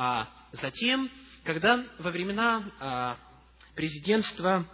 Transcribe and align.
А 0.00 0.28
затем, 0.52 1.10
когда 1.42 1.84
во 1.98 2.12
времена 2.12 2.72
а, 2.78 3.18
президентства 3.74 4.64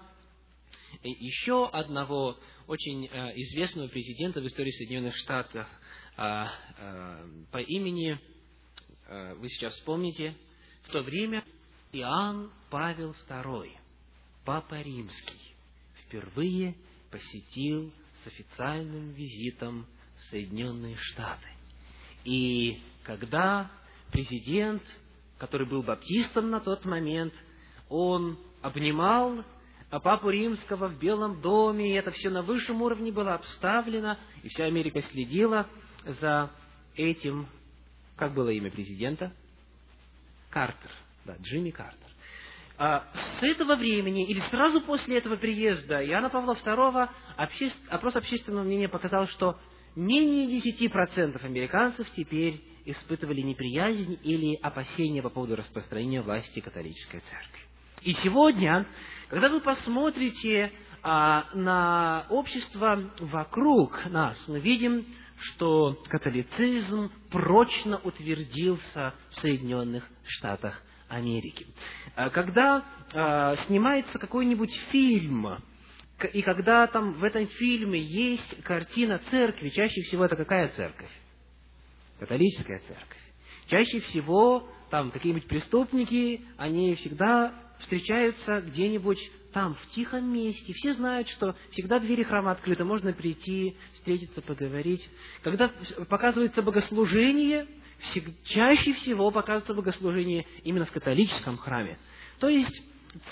еще 1.02 1.66
одного 1.66 2.38
очень 2.66 3.08
а, 3.08 3.30
известного 3.34 3.88
президента 3.88 4.42
в 4.42 4.46
истории 4.46 4.70
Соединенных 4.72 5.16
Штатов 5.16 5.66
а, 6.18 6.52
а, 6.78 7.26
по 7.50 7.56
имени, 7.56 8.20
вы 9.08 9.48
сейчас 9.48 9.72
вспомните, 9.76 10.36
в 10.82 10.90
то 10.90 11.00
время 11.00 11.42
Иоанн 11.92 12.50
Павел 12.68 13.16
II, 13.26 13.70
Папа 14.44 14.82
Римский, 14.82 15.54
впервые 16.04 16.74
посетил 17.10 17.90
с 18.22 18.26
официальным 18.26 19.12
визитом 19.12 19.86
Соединенные 20.28 20.96
Штаты. 20.96 21.48
И 22.24 22.78
когда 23.04 23.70
президент, 24.10 24.82
который 25.44 25.66
был 25.66 25.82
баптистом 25.82 26.48
на 26.48 26.58
тот 26.58 26.86
момент, 26.86 27.34
он 27.90 28.38
обнимал 28.62 29.44
папу 29.90 30.30
римского 30.30 30.88
в 30.88 30.98
Белом 30.98 31.42
доме, 31.42 31.90
и 31.90 31.98
это 31.98 32.12
все 32.12 32.30
на 32.30 32.40
высшем 32.40 32.80
уровне 32.80 33.12
было 33.12 33.34
обставлено, 33.34 34.16
и 34.42 34.48
вся 34.48 34.64
Америка 34.64 35.02
следила 35.02 35.66
за 36.06 36.50
этим, 36.96 37.46
как 38.16 38.32
было 38.32 38.48
имя 38.48 38.70
президента? 38.70 39.32
Картер, 40.48 40.90
да, 41.26 41.36
Джимми 41.42 41.72
Картер. 41.72 42.08
А 42.78 43.04
с 43.38 43.42
этого 43.42 43.76
времени, 43.76 44.26
или 44.26 44.40
сразу 44.48 44.80
после 44.80 45.18
этого 45.18 45.36
приезда 45.36 46.02
Иоанна 46.06 46.30
Павла 46.30 46.54
II, 46.54 47.08
опрос 47.90 48.16
общественного 48.16 48.64
мнения 48.64 48.88
показал, 48.88 49.28
что 49.28 49.58
менее 49.96 50.60
10% 50.60 51.44
американцев 51.44 52.08
теперь 52.10 52.62
испытывали 52.84 53.40
неприязнь 53.40 54.18
или 54.22 54.56
опасения 54.56 55.22
по 55.22 55.30
поводу 55.30 55.56
распространения 55.56 56.22
власти 56.22 56.60
католической 56.60 57.20
церкви. 57.20 57.60
И 58.02 58.12
сегодня, 58.22 58.86
когда 59.28 59.48
вы 59.48 59.60
посмотрите 59.60 60.70
а, 61.02 61.46
на 61.54 62.26
общество 62.28 63.10
вокруг 63.20 64.04
нас, 64.10 64.42
мы 64.46 64.60
видим, 64.60 65.06
что 65.38 65.98
католицизм 66.08 67.10
прочно 67.30 67.98
утвердился 68.04 69.14
в 69.30 69.40
Соединенных 69.40 70.06
Штатах 70.26 70.82
Америки. 71.08 71.66
А, 72.14 72.30
когда 72.30 72.84
а, 73.12 73.56
снимается 73.66 74.18
какой-нибудь 74.18 74.74
фильм, 74.90 75.58
и 76.32 76.42
когда 76.42 76.86
там 76.86 77.14
в 77.14 77.24
этом 77.24 77.46
фильме 77.46 78.00
есть 78.00 78.62
картина 78.62 79.20
церкви, 79.30 79.70
чаще 79.70 80.02
всего 80.02 80.24
это 80.24 80.36
какая 80.36 80.68
церковь? 80.68 81.10
Католическая 82.18 82.80
церковь. 82.86 83.18
Чаще 83.68 84.00
всего 84.00 84.68
там 84.90 85.10
какие-нибудь 85.10 85.48
преступники, 85.48 86.42
они 86.56 86.94
всегда 86.96 87.52
встречаются 87.80 88.60
где-нибудь 88.60 89.18
там, 89.52 89.74
в 89.74 89.86
тихом 89.90 90.32
месте. 90.32 90.72
Все 90.74 90.94
знают, 90.94 91.28
что 91.30 91.54
всегда 91.70 91.98
двери 91.98 92.22
храма 92.22 92.52
открыты, 92.52 92.84
можно 92.84 93.12
прийти, 93.12 93.76
встретиться, 93.94 94.42
поговорить. 94.42 95.08
Когда 95.42 95.70
показывается 96.08 96.62
богослужение, 96.62 97.66
чаще 98.44 98.94
всего 98.94 99.30
показывается 99.30 99.74
богослужение 99.74 100.44
именно 100.64 100.86
в 100.86 100.92
католическом 100.92 101.56
храме. 101.56 101.98
То 102.40 102.48
есть 102.48 102.82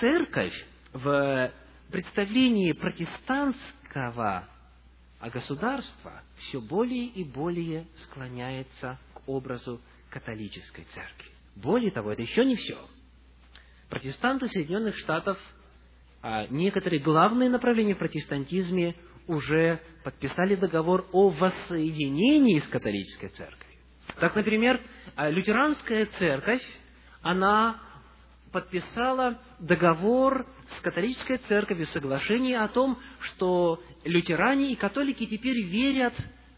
церковь 0.00 0.54
в 0.92 1.52
представлении 1.92 2.72
протестантского 2.72 4.48
государства 5.32 6.22
все 6.36 6.60
более 6.60 7.04
и 7.06 7.22
более 7.22 7.86
склоняется 8.04 8.98
к 9.14 9.28
образу 9.28 9.80
католической 10.10 10.84
церкви. 10.94 11.30
Более 11.54 11.92
того, 11.92 12.12
это 12.12 12.22
еще 12.22 12.44
не 12.44 12.56
все. 12.56 12.78
Протестанты 13.88 14.48
Соединенных 14.48 14.96
Штатов, 14.98 15.38
а 16.22 16.46
некоторые 16.48 17.00
главные 17.00 17.50
направления 17.50 17.94
в 17.94 17.98
протестантизме 17.98 18.94
уже 19.28 19.80
подписали 20.02 20.56
договор 20.56 21.06
о 21.12 21.28
воссоединении 21.28 22.58
с 22.58 22.68
католической 22.68 23.28
церковью. 23.28 23.78
Так, 24.18 24.34
например, 24.34 24.80
а, 25.14 25.30
лютеранская 25.30 26.06
церковь, 26.18 26.62
она 27.20 27.80
подписала 28.50 29.38
договор 29.58 30.46
с 30.78 30.80
католической 30.80 31.38
церковью, 31.48 31.86
соглашение 31.88 32.60
о 32.60 32.68
том, 32.68 32.98
что 33.20 33.82
лютеране 34.04 34.72
и 34.72 34.76
католики 34.76 35.26
теперь 35.26 35.60
верят 35.62 36.14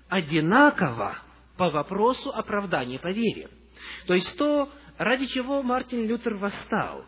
одинаково 0.08 1.18
по 1.56 1.70
вопросу 1.70 2.30
оправдания 2.30 2.98
по 2.98 3.10
вере. 3.10 3.48
То 4.06 4.14
есть 4.14 4.36
то, 4.36 4.70
ради 4.98 5.26
чего 5.26 5.62
Мартин 5.62 6.06
Лютер 6.06 6.34
восстал, 6.34 7.04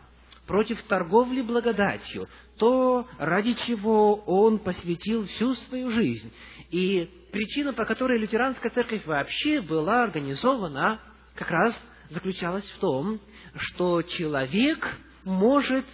против 0.47 0.81
торговли 0.83 1.41
благодатью, 1.41 2.27
то, 2.57 3.07
ради 3.19 3.53
чего 3.67 4.15
он 4.15 4.59
посвятил 4.59 5.25
всю 5.25 5.53
свою 5.55 5.91
жизнь. 5.91 6.33
И 6.71 7.09
причина, 7.31 7.73
по 7.73 7.85
которой 7.85 8.17
лютеранская 8.19 8.71
церковь 8.71 9.05
вообще 9.05 9.61
была 9.61 10.03
организована, 10.03 10.99
как 11.35 11.49
раз 11.49 11.75
заключалась 12.09 12.67
в 12.71 12.79
том, 12.79 13.19
что 13.57 14.01
человек 14.01 14.87
может 15.23 15.85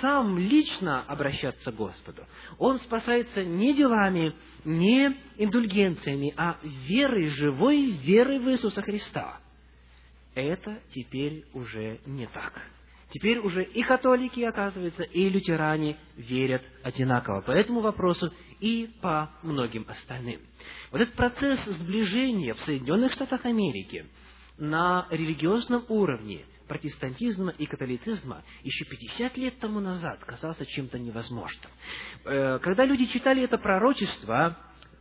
сам 0.00 0.38
лично 0.38 1.02
обращаться 1.02 1.72
к 1.72 1.76
Господу. 1.76 2.24
Он 2.58 2.78
спасается 2.80 3.44
не 3.44 3.74
делами, 3.74 4.34
не 4.64 5.16
индульгенциями, 5.36 6.32
а 6.36 6.58
верой, 6.62 7.28
живой 7.28 7.90
верой 7.90 8.38
в 8.38 8.50
Иисуса 8.50 8.82
Христа. 8.82 9.38
Это 10.34 10.80
теперь 10.92 11.44
уже 11.54 12.00
не 12.06 12.26
так. 12.26 12.52
Теперь 13.10 13.38
уже 13.38 13.62
и 13.62 13.82
католики, 13.82 14.40
оказывается, 14.40 15.04
и 15.04 15.28
лютеране 15.28 15.96
верят 16.16 16.62
одинаково 16.82 17.40
по 17.40 17.52
этому 17.52 17.80
вопросу 17.80 18.32
и 18.60 18.90
по 19.00 19.30
многим 19.42 19.86
остальным. 19.88 20.40
Вот 20.90 21.00
этот 21.00 21.14
процесс 21.14 21.64
сближения 21.64 22.54
в 22.54 22.60
Соединенных 22.60 23.12
Штатах 23.12 23.44
Америки 23.44 24.06
на 24.58 25.06
религиозном 25.10 25.84
уровне 25.88 26.44
протестантизма 26.68 27.52
и 27.58 27.66
католицизма 27.66 28.42
еще 28.62 28.84
50 28.84 29.36
лет 29.36 29.58
тому 29.58 29.80
назад 29.80 30.18
казался 30.24 30.66
чем-то 30.66 30.98
невозможным. 30.98 31.70
Э, 32.24 32.58
когда 32.62 32.84
люди 32.84 33.06
читали 33.06 33.42
это 33.42 33.58
пророчество, 33.58 34.56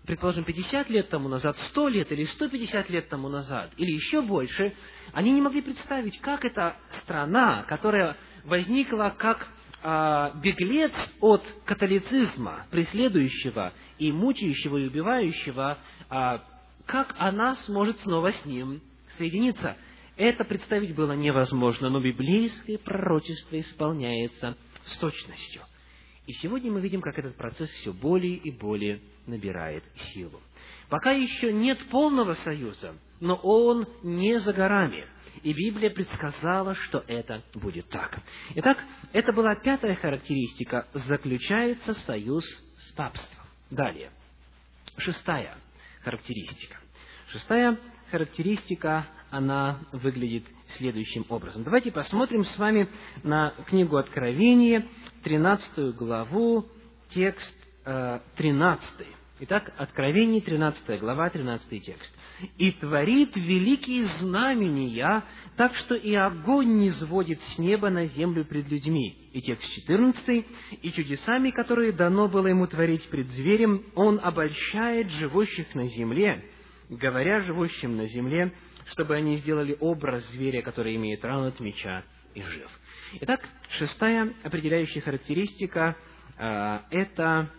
предположим, 0.06 0.44
50 0.44 0.90
лет 0.90 1.10
тому 1.10 1.28
назад, 1.30 1.58
100 1.70 1.88
лет 1.90 2.12
или 2.12 2.26
150 2.26 2.90
лет 2.90 3.10
тому 3.10 3.30
назад, 3.30 3.72
или 3.78 3.92
еще 3.92 4.22
больше, 4.22 4.74
они 5.14 5.32
не 5.32 5.42
могли 5.42 5.62
представить, 5.62 6.20
как 6.22 6.46
эта 6.46 6.76
страна, 7.02 7.64
которая 7.64 8.18
возникла 8.44 9.14
как 9.18 9.48
а, 9.88 10.32
беглец 10.42 10.94
от 11.22 11.44
католицизма, 11.66 12.66
преследующего 12.72 13.74
и 13.98 14.12
мучающего 14.12 14.78
и 14.78 14.88
убивающего, 14.88 15.78
а, 16.10 16.44
как 16.86 17.16
она 17.18 17.56
сможет 17.68 18.00
снова 18.02 18.32
с 18.32 18.46
ним 18.46 18.82
соединиться. 19.18 19.76
Это 20.18 20.46
представить 20.46 20.96
было 20.96 21.14
невозможно, 21.14 21.90
но 21.90 22.00
библейское 22.00 22.78
пророчество 22.78 23.60
исполняется 23.60 24.58
с 24.86 24.98
точностью. 24.98 25.62
И 26.28 26.34
сегодня 26.34 26.72
мы 26.72 26.82
видим, 26.82 27.02
как 27.02 27.20
этот 27.20 27.36
процесс 27.36 27.70
все 27.82 27.94
более 27.94 28.36
и 28.36 28.52
более 28.52 29.02
набирает 29.28 29.84
силу. 30.14 30.42
Пока 30.90 31.12
еще 31.12 31.52
нет 31.52 31.80
полного 31.90 32.36
союза, 32.36 32.96
но 33.20 33.36
он 33.36 33.88
не 34.04 34.40
за 34.40 34.54
горами. 34.54 35.06
И 35.44 35.54
Библия 35.54 35.90
предсказала, 35.90 36.76
что 36.76 37.04
это 37.08 37.44
будет 37.54 37.90
так. 37.90 38.20
Итак, 38.56 38.78
это 39.12 39.34
была 39.34 39.56
пятая 39.56 39.96
характеристика. 39.96 40.88
Заключается 40.94 41.94
союз 42.06 42.46
с 42.78 42.92
папством. 42.94 43.44
Далее. 43.70 44.12
Шестая 44.98 45.58
характеристика. 46.04 46.78
Шестая 47.32 47.78
характеристика, 48.12 49.08
она 49.36 49.80
выглядит 49.92 50.46
следующим 50.78 51.26
образом. 51.30 51.64
Давайте 51.64 51.92
посмотрим 51.92 52.46
с 52.46 52.58
вами 52.58 52.88
на 53.24 53.54
книгу 53.68 53.98
Откровения, 53.98 54.86
13 55.24 55.96
главу, 55.96 56.66
текст 57.10 57.54
13. 57.84 58.90
Э, 59.00 59.04
Итак, 59.42 59.74
Откровение, 59.78 60.40
13 60.40 60.98
глава, 61.02 61.30
13 61.30 61.84
текст. 61.84 62.10
«И 62.58 62.72
творит 62.72 63.36
великие 63.36 64.06
знамения, 64.20 65.24
так 65.58 65.76
что 65.76 65.96
и 65.96 66.14
огонь 66.14 66.78
не 66.78 66.92
сводит 66.94 67.42
с 67.42 67.58
неба 67.58 67.90
на 67.90 68.08
землю 68.08 68.46
пред 68.46 68.70
людьми». 68.70 69.30
И 69.34 69.42
текст 69.42 69.70
14. 69.74 70.46
«И 70.82 70.92
чудесами, 70.94 71.50
которые 71.52 71.92
дано 71.92 72.30
было 72.30 72.48
ему 72.48 72.68
творить 72.68 73.06
пред 73.10 73.28
зверем, 73.32 73.84
он 73.96 74.22
обольщает 74.24 75.12
живущих 75.12 75.76
на 75.76 75.88
земле, 75.90 76.46
говоря 76.90 77.42
живущим 77.42 77.98
на 77.98 78.08
земле, 78.08 78.54
чтобы 78.92 79.16
они 79.16 79.38
сделали 79.38 79.78
образ 79.80 80.26
зверя, 80.32 80.62
который 80.62 80.96
имеет 80.96 81.24
рану 81.24 81.48
от 81.48 81.60
меча 81.60 82.04
и 82.34 82.42
жив». 82.42 82.70
Итак, 83.22 83.48
шестая 83.78 84.34
определяющая 84.44 85.02
характеристика 85.02 85.96
э,– 86.38 86.80
это 86.92 87.50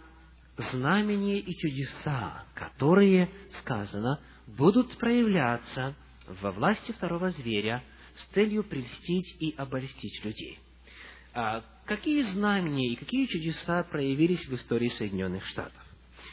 знамения 0.73 1.39
и 1.39 1.57
чудеса, 1.57 2.45
которые, 2.55 3.31
сказано, 3.61 4.21
будут 4.47 4.97
проявляться 4.99 5.95
во 6.41 6.53
власти 6.53 6.93
второго 6.93 7.31
зверя 7.31 7.83
с 8.17 8.35
целью 8.35 8.65
прельстить 8.65 9.37
и 9.41 9.55
обольстить 9.57 10.25
людей. 10.25 10.59
А 11.35 11.63
какие 11.85 12.23
знамения 12.23 12.93
и 12.93 12.97
какие 12.97 13.27
чудеса 13.27 13.83
проявились 13.85 14.47
в 14.47 14.55
истории 14.55 14.89
Соединенных 14.97 15.45
Штатов? 15.47 15.83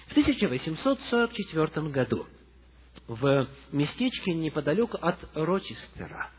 В 0.07 0.11
1844 0.11 1.89
году 1.89 2.25
в 3.07 3.47
местечке 3.71 4.33
неподалеку 4.33 4.97
от 4.97 5.17
Рочестера 5.33 6.29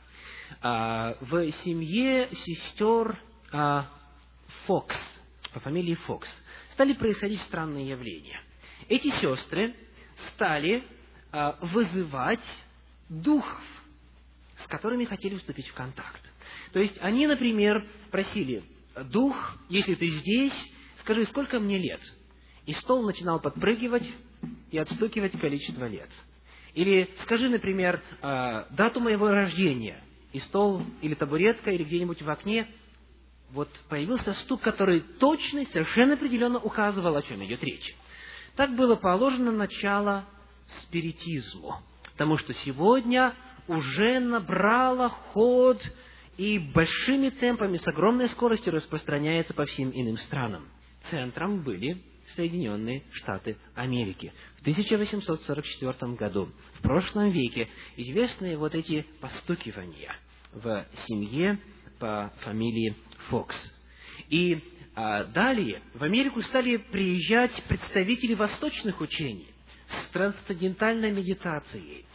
а, 0.61 1.17
в 1.21 1.51
семье 1.65 2.29
сестер 2.45 3.19
а, 3.53 3.87
Фокс, 4.67 4.97
по 5.53 5.61
фамилии 5.61 5.95
Фокс, 5.95 6.29
стали 6.73 6.93
происходить 6.95 7.41
странные 7.43 7.89
явления. 7.89 8.41
Эти 8.89 9.11
сестры 9.21 9.75
стали 10.33 10.85
а, 11.33 11.59
вызывать 11.61 12.41
духов, 13.09 13.63
с 14.65 14.67
которыми 14.67 15.05
хотели 15.05 15.37
вступить 15.37 15.69
в 15.69 15.75
контакт. 15.75 16.23
То 16.73 16.81
есть 16.81 16.97
они, 17.01 17.27
например, 17.27 17.87
просили, 18.11 18.63
дух, 19.11 19.57
если 19.69 19.95
ты 19.95 20.09
здесь, 20.09 20.53
скажи, 21.01 21.27
сколько 21.27 21.61
мне 21.61 21.79
лет? 21.79 22.01
И 22.67 22.75
стол 22.75 23.05
начинал 23.05 23.41
подпрыгивать 23.41 24.09
и 24.71 24.79
отстукивать 24.79 25.39
количество 25.39 25.87
лет. 25.87 26.09
Или 26.75 27.09
скажи, 27.23 27.49
например, 27.49 28.03
«А, 28.21 28.67
дату 28.71 29.01
моего 29.01 29.29
рождения, 29.29 30.03
и 30.33 30.41
стол 30.41 30.83
или 31.01 31.15
табуретка, 31.15 31.71
или 31.71 31.85
где-нибудь 31.85 32.21
в 32.21 32.29
окне, 32.29 32.67
вот 33.51 33.69
появился 33.89 34.35
стук, 34.35 34.63
который 34.63 35.01
точно 35.01 35.61
и 35.61 35.67
совершенно 35.67 36.15
определенно 36.15 36.59
указывал, 36.59 37.15
о 37.15 37.23
чем 37.23 37.45
идет 37.45 37.63
речь. 37.63 37.95
Так 38.57 38.75
было 38.75 38.97
положено 38.97 39.53
начало 39.53 40.25
спиритизму, 40.83 41.77
потому 42.13 42.37
что 42.39 42.53
сегодня 42.65 43.35
уже 43.69 44.19
набрало 44.19 45.11
ход 45.11 45.81
и 46.37 46.59
большими 46.59 47.31
темпами, 47.31 47.77
с 47.77 47.87
огромной 47.87 48.29
скоростью 48.31 48.73
распространяется 48.73 49.55
по 49.55 49.67
всем 49.67 49.93
иным 49.95 50.19
странам. 50.19 50.69
Центром 51.11 51.63
были 51.63 52.03
Соединенные 52.37 53.03
Штаты 53.13 53.57
Америки. 53.75 54.33
В 54.59 54.61
1844 54.63 56.13
году, 56.15 56.49
в 56.79 56.83
прошлом 56.83 57.31
веке, 57.31 57.69
известны 57.97 58.57
вот 58.57 58.75
эти 58.75 59.07
постукивания 59.21 60.17
в 60.53 60.87
семье 61.07 61.59
по 61.99 62.33
фамилии 62.41 62.95
Фокс. 63.29 63.57
И 64.29 64.59
а, 64.95 65.25
далее 65.25 65.83
в 65.95 66.03
Америку 66.05 66.43
стали 66.43 66.77
приезжать 66.77 67.53
представители 67.65 68.35
восточных 68.35 69.01
учений 69.01 69.49
с 69.89 70.11
трансцендентальной 70.13 71.11
медитацией, 71.11 72.07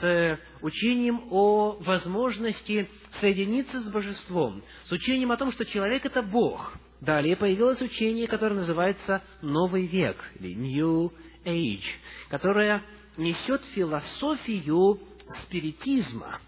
с 0.00 0.38
учением 0.60 1.22
о 1.30 1.76
возможности 1.80 2.88
соединиться 3.20 3.80
с 3.80 3.88
божеством, 3.88 4.62
с 4.84 4.92
учением 4.92 5.32
о 5.32 5.36
том, 5.36 5.52
что 5.52 5.64
человек– 5.64 6.04
это 6.06 6.22
Бог. 6.22 6.74
Далее 7.00 7.36
появилось 7.36 7.80
учение, 7.80 8.26
которое 8.26 8.56
называется 8.56 9.22
«Новый 9.42 9.86
век» 9.86 10.16
или 10.38 10.54
«New 10.54 11.12
Age», 11.44 11.84
которое 12.30 12.82
несет 13.16 13.62
философию 13.74 15.00
спиритизма, 15.44 16.40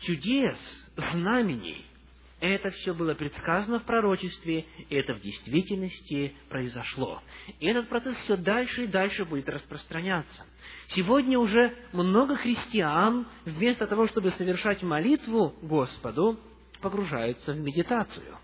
чудес, 0.00 0.58
знамений– 0.96 1.84
это 2.40 2.70
все 2.70 2.92
было 2.92 3.14
предсказано 3.14 3.80
в 3.80 3.84
пророчестве, 3.84 4.66
и 4.90 4.94
это 4.94 5.14
в 5.14 5.20
действительности 5.20 6.34
произошло. 6.50 7.22
И 7.60 7.66
этот 7.66 7.88
процесс 7.88 8.14
все 8.24 8.36
дальше 8.36 8.84
и 8.84 8.88
дальше 8.88 9.24
будет 9.24 9.48
распространяться. 9.48 10.44
Сегодня 10.88 11.38
уже 11.38 11.74
много 11.92 12.36
христиан, 12.36 13.26
вместо 13.46 13.86
того, 13.86 14.06
чтобы 14.08 14.32
совершать 14.32 14.82
молитву 14.82 15.54
Господу, 15.62 16.38
погружаются 16.82 17.52
в 17.52 17.58
медитацию. 17.58 18.36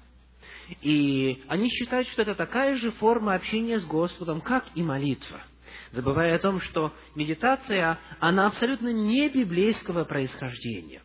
И 0.81 1.43
они 1.49 1.69
считают, 1.69 2.09
что 2.09 2.23
это 2.23 2.35
такая 2.35 2.77
же 2.77 2.93
форма 2.93 3.35
общения 3.35 3.79
с 3.79 3.85
Господом, 3.85 4.41
как 4.41 4.65
и 4.75 4.83
молитва 4.83 5.43
забывая 5.93 6.37
о 6.37 6.39
том, 6.39 6.61
что 6.61 6.93
медитация, 7.15 7.99
она 8.19 8.47
абсолютно 8.47 8.93
не 8.93 9.29
библейского 9.29 10.05
происхождения. 10.05 11.03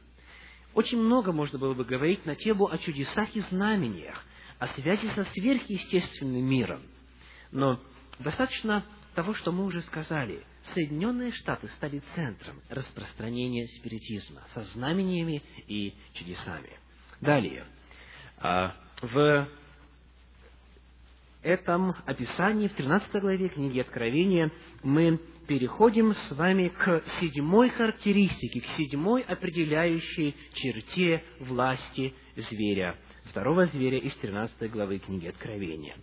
Очень 0.74 1.00
много 1.00 1.32
можно 1.32 1.58
было 1.58 1.74
бы 1.74 1.86
говорить 1.86 2.26
на 2.26 2.36
тему 2.36 2.68
о 2.68 2.78
чудесах 2.78 3.36
и 3.36 3.42
знамениях, 3.42 4.24
о 4.60 4.68
связи 4.70 5.10
со 5.16 5.24
сверхъестественным 5.26 6.44
миром. 6.44 6.82
Но 7.52 7.80
достаточно 8.20 8.86
того, 9.16 9.34
что 9.34 9.52
мы 9.52 9.66
уже 9.66 9.82
сказали. 9.84 10.44
Соединенные 10.74 11.32
Штаты 11.32 11.70
стали 11.78 12.02
центром 12.14 12.62
распространения 12.70 13.68
спиритизма 13.80 14.42
со 14.54 14.64
знамениями 14.66 15.42
и 15.68 15.96
чудесами. 16.14 16.70
Далее. 17.22 17.66
В 19.02 19.48
этом 21.44 21.96
описании, 22.06 22.68
в 22.68 22.74
13 22.74 23.22
главе 23.22 23.50
книги 23.50 23.80
Откровения, 23.80 24.52
мы 24.82 25.20
переходим 25.48 26.16
с 26.16 26.32
вами 26.32 26.70
к 26.70 27.04
седьмой 27.20 27.70
характеристике, 27.70 28.62
к 28.62 28.66
седьмой 28.78 29.22
определяющей 29.22 30.36
черте 30.54 31.24
власти 31.40 32.14
зверя, 32.36 32.98
второго 33.26 33.68
зверя 33.68 34.00
из 34.00 34.16
13 34.18 34.70
главы 34.72 34.98
книги 34.98 35.28
Откровения. 35.28 35.96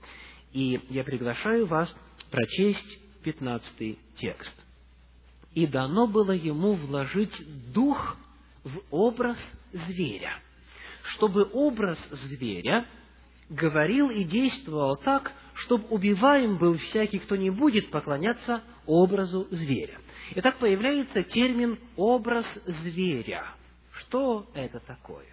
И 0.53 0.81
я 0.89 1.03
приглашаю 1.03 1.67
вас 1.67 1.95
прочесть 2.31 3.23
15 3.25 3.99
текст. 4.19 4.65
«И 5.53 5.67
дано 5.67 6.07
было 6.07 6.33
ему 6.33 6.75
вложить 6.75 7.35
дух 7.73 8.17
в 8.63 8.81
образ 8.91 9.39
зверя, 9.73 10.41
чтобы 11.05 11.49
образ 11.53 11.99
зверя 12.11 12.87
говорил 13.49 14.11
и 14.11 14.25
действовал 14.25 14.97
так, 14.97 15.33
чтобы 15.55 15.87
убиваем 15.89 16.59
был 16.59 16.77
всякий, 16.77 17.19
кто 17.19 17.37
не 17.37 17.51
будет 17.51 17.91
поклоняться 17.91 18.63
образу 18.87 19.47
зверя. 19.51 19.99
Итак, 20.37 20.59
появляется 20.59 21.23
термин 21.23 21.79
«образ 21.97 22.47
зверя». 22.67 23.45
Что 23.93 24.47
это 24.55 24.81
такое? 24.81 25.27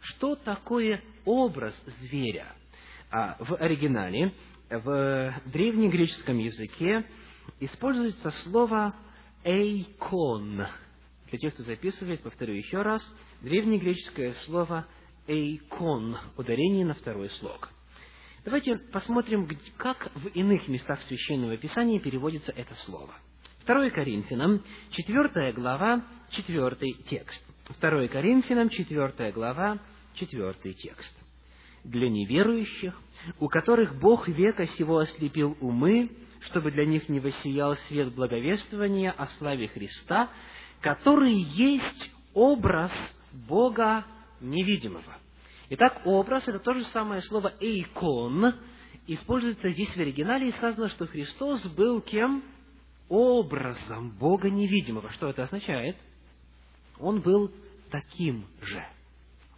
Что 0.00 0.36
такое 0.36 1.02
образ 1.24 1.74
зверя? 2.00 2.46
А 3.10 3.36
в 3.40 3.56
оригинале, 3.56 4.32
в 4.68 5.34
древнегреческом 5.46 6.38
языке 6.38 7.04
используется 7.60 8.30
слово 8.44 8.94
«эйкон». 9.42 10.66
Для 11.30 11.38
тех, 11.38 11.54
кто 11.54 11.62
записывает, 11.62 12.22
повторю 12.22 12.54
еще 12.54 12.82
раз, 12.82 13.02
древнегреческое 13.42 14.34
слово 14.46 14.86
«эйкон», 15.26 16.16
ударение 16.36 16.86
на 16.86 16.94
второй 16.94 17.28
слог– 17.30 17.70
Давайте 18.48 18.76
посмотрим, 18.78 19.46
как 19.76 20.10
в 20.14 20.28
иных 20.28 20.68
местах 20.68 20.98
Священного 21.02 21.58
Писания 21.58 22.00
переводится 22.00 22.50
это 22.52 22.74
слово. 22.86 23.12
2 23.66 23.90
Коринфянам, 23.90 24.62
4 24.92 25.52
глава, 25.52 26.02
4 26.30 26.76
текст. 27.10 27.44
2 27.78 28.08
Коринфянам, 28.08 28.70
4 28.70 29.32
глава, 29.32 29.78
4 30.14 30.74
текст. 30.74 31.14
«Для 31.84 32.08
неверующих, 32.08 32.98
у 33.38 33.48
которых 33.48 34.00
Бог 34.00 34.28
века 34.28 34.66
сего 34.78 34.96
ослепил 34.96 35.54
умы, 35.60 36.10
чтобы 36.46 36.70
для 36.70 36.86
них 36.86 37.08
не 37.10 37.20
воссиял 37.20 37.76
свет 37.88 38.14
благовествования 38.14 39.10
о 39.10 39.26
славе 39.38 39.68
Христа, 39.68 40.30
который 40.80 41.34
есть 41.34 42.10
образ 42.34 42.92
Бога 43.32 44.04
невидимого, 44.40 45.18
Итак, 45.70 46.00
образ– 46.06 46.44
это 46.48 46.60
то 46.60 46.72
же 46.72 46.82
самое 46.84 47.20
слово 47.22 47.52
«эйкон», 47.60 48.54
используется 49.06 49.68
здесь 49.68 49.90
в 49.90 49.98
оригинале, 49.98 50.48
и 50.48 50.52
сказано, 50.52 50.88
что 50.88 51.06
Христос 51.06 51.62
был 51.74 52.00
кем? 52.00 52.42
Образом 53.10 54.10
Бога 54.18 54.48
невидимого. 54.48 55.10
Что 55.12 55.28
это 55.28 55.44
означает? 55.44 55.96
Он 56.98 57.20
был 57.20 57.50
таким 57.90 58.46
же. 58.62 58.86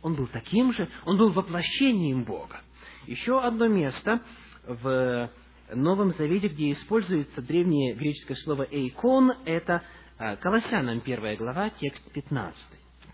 Он 0.02 0.14
был 0.14 0.26
таким 0.28 0.72
же, 0.72 0.88
он 1.04 1.16
был 1.16 1.30
воплощением 1.30 2.24
Бога. 2.24 2.60
Еще 3.06 3.38
одно 3.40 3.68
место 3.68 4.20
в 4.66 5.30
Новом 5.72 6.12
Завете, 6.14 6.48
где 6.48 6.72
используется 6.72 7.40
древнее 7.42 7.94
греческое 7.94 8.36
слово 8.38 8.66
«эйкон», 8.70 9.32
это 9.44 9.82
Колоссянам 10.42 11.00
1 11.02 11.36
глава, 11.36 11.70
текст 11.70 12.02
15. 12.12 12.54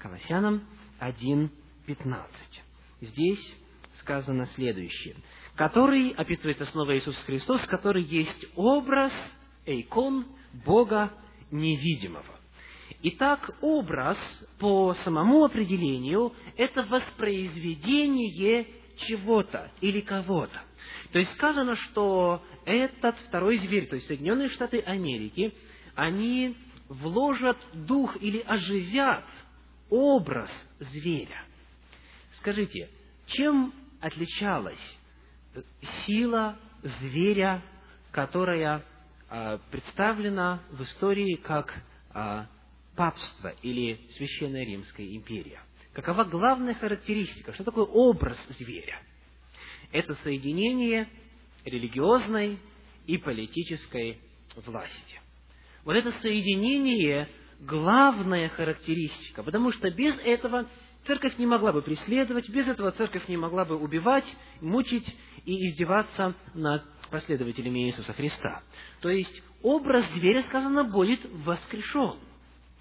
Колоссянам 0.01 0.65
1, 0.99 1.51
15 1.87 2.31
здесь 3.01 3.55
сказано 4.01 4.45
следующее. 4.47 5.15
Который, 5.55 6.11
описывается 6.11 6.67
снова 6.67 6.99
Иисус 6.99 7.17
Христос, 7.19 7.65
который 7.69 8.03
есть 8.03 8.47
образ, 8.57 9.13
эйкон, 9.67 10.27
Бога 10.65 11.13
невидимого. 11.53 12.41
Итак, 13.03 13.55
образ 13.61 14.19
по 14.59 14.95
самому 15.05 15.45
определению– 15.45 16.33
это 16.57 16.83
воспроизведение 16.83 18.67
чего-то 18.97 19.71
или 19.81 20.01
кого-то. 20.01 20.61
То 21.13 21.21
есть 21.21 21.33
сказано, 21.35 21.77
что 21.77 22.43
этот 22.65 23.17
второй 23.29 23.59
зверь, 23.59 23.87
то 23.87 23.95
есть 23.95 24.09
Соединенные 24.09 24.49
Штаты 24.49 24.81
Америки, 24.81 25.55
они 25.95 26.57
вложат 26.89 27.59
дух 27.73 28.17
или 28.21 28.39
оживят 28.41 29.25
образ 29.91 30.51
зверя. 30.79 31.45
Скажите, 32.39 32.89
чем 33.27 33.73
отличалась 34.01 34.99
сила 36.05 36.57
зверя, 36.83 37.63
которая 38.13 38.85
а, 39.29 39.59
представлена 39.71 40.63
в 40.71 40.83
истории 40.83 41.37
как 41.37 41.75
а, 42.11 42.47
папство 42.95 43.55
или 43.63 44.01
Священная 44.17 44.65
Римская 44.65 45.07
империя? 45.07 45.61
Какова 45.93 46.25
главная 46.25 46.75
характеристика? 46.75 47.55
Что 47.55 47.65
такое 47.65 47.85
образ 47.85 48.39
зверя? 48.51 49.01
Это 49.93 50.15
соединение 50.17 51.09
религиозной 51.65 52.59
и 53.07 53.17
политической 53.19 54.19
власти. 54.57 55.21
Вот 55.87 55.95
это 55.95 56.13
соединение– 56.21 57.29
главная 57.61 58.49
характеристика, 58.51 59.43
потому 59.45 59.71
что 59.71 59.89
без 59.91 60.19
этого 60.19 60.67
церковь 61.07 61.39
не 61.39 61.47
могла 61.47 61.73
бы 61.73 61.81
преследовать, 61.81 62.49
без 62.51 62.67
этого 62.67 62.91
церковь 62.91 63.27
не 63.29 63.37
могла 63.37 63.65
бы 63.65 63.77
убивать, 63.79 64.27
мучить 64.61 65.07
и 65.47 65.71
издеваться 65.71 66.35
над 66.55 66.83
последователями 67.09 67.87
Иисуса 67.87 68.13
Христа. 68.13 68.63
То 69.01 69.11
есть 69.11 69.43
образ 69.63 70.05
зверя, 70.15 70.43
сказано, 70.43 70.85
будет 70.85 71.21
воскрешен. 71.45 72.17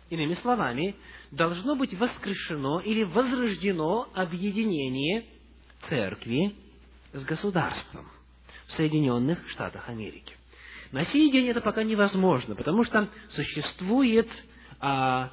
Иными 0.10 0.34
словами, 0.34 0.96
должно 1.32 1.76
быть 1.76 1.94
воскрешено 1.94 2.80
или 2.82 3.04
возрождено 3.04 4.10
объединение 4.16 5.26
церкви 5.90 6.56
с 7.14 7.24
государством 7.24 8.08
в 8.68 8.72
Соединенных 8.74 9.48
Штатах 9.50 9.88
Америки. 9.90 10.34
На 10.96 11.04
сей 11.08 11.30
день 11.30 11.50
это 11.50 11.60
пока 11.60 11.84
невозможно, 11.84 12.56
потому 12.56 12.86
что 12.86 13.10
существует 13.32 14.30
а, 14.80 15.30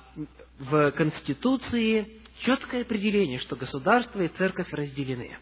в 0.59 0.91
Конституции 0.91 2.21
четкое 2.41 2.83
определение, 2.83 3.39
что 3.39 3.55
государство 3.55 4.21
и 4.23 4.27
церковь 4.27 4.73
разделены. 4.73 5.39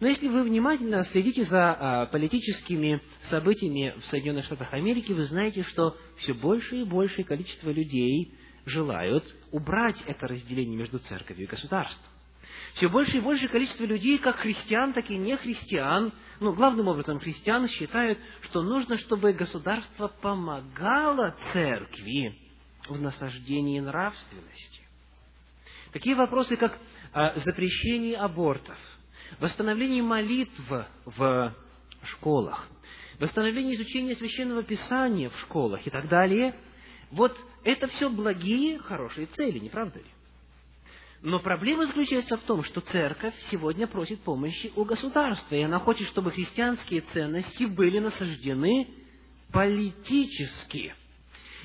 Но 0.00 0.08
если 0.08 0.26
вы 0.28 0.44
внимательно 0.44 1.04
следите 1.04 1.44
за 1.44 1.72
а, 1.72 2.06
политическими 2.06 3.02
событиями 3.28 3.94
в 4.00 4.06
Соединенных 4.06 4.46
Штатах 4.46 4.72
Америки, 4.72 5.12
вы 5.12 5.24
знаете, 5.24 5.62
что 5.64 5.98
все 6.16 6.32
больше 6.32 6.76
и 6.76 6.84
большее 6.84 7.26
количество 7.26 7.68
людей 7.68 8.32
желают 8.64 9.24
убрать 9.52 10.02
это 10.06 10.28
разделение 10.28 10.78
между 10.78 10.98
церковью 10.98 11.44
и 11.44 11.50
государством. 11.50 12.06
Все 12.76 12.88
больше 12.88 13.18
и 13.18 13.20
большее 13.20 13.50
количество 13.50 13.84
людей, 13.84 14.16
как 14.16 14.36
христиан, 14.36 14.94
так 14.94 15.10
и 15.10 15.16
не 15.18 15.36
христиан, 15.36 16.10
ну, 16.40 16.52
главным 16.52 16.88
образом 16.88 17.18
христиан 17.18 17.68
считают, 17.68 18.18
что 18.42 18.62
нужно, 18.62 18.98
чтобы 18.98 19.32
государство 19.32 20.08
помогало 20.08 21.34
церкви 21.52 22.38
в 22.88 23.00
насаждении 23.00 23.80
нравственности. 23.80 24.82
Такие 25.92 26.14
вопросы, 26.14 26.56
как 26.56 26.78
а, 27.12 27.34
запрещение 27.40 28.16
абортов, 28.16 28.76
восстановление 29.40 30.02
молитв 30.02 30.60
в 31.04 31.54
школах, 32.04 32.68
восстановление 33.18 33.76
изучения 33.76 34.14
священного 34.16 34.62
писания 34.62 35.30
в 35.30 35.38
школах 35.40 35.86
и 35.86 35.90
так 35.90 36.08
далее, 36.08 36.54
вот 37.10 37.36
это 37.64 37.88
все 37.88 38.10
благие, 38.10 38.78
хорошие 38.78 39.26
цели, 39.26 39.58
не 39.58 39.70
правда 39.70 39.98
ли? 39.98 40.04
Но 41.22 41.40
проблема 41.40 41.86
заключается 41.86 42.36
в 42.36 42.42
том, 42.42 42.62
что 42.64 42.80
церковь 42.80 43.34
сегодня 43.50 43.86
просит 43.86 44.20
помощи 44.20 44.72
у 44.76 44.84
государства, 44.84 45.54
и 45.54 45.62
она 45.62 45.80
хочет, 45.80 46.08
чтобы 46.08 46.30
христианские 46.30 47.00
ценности 47.12 47.64
были 47.64 47.98
насаждены 47.98 48.88
политически. 49.52 50.94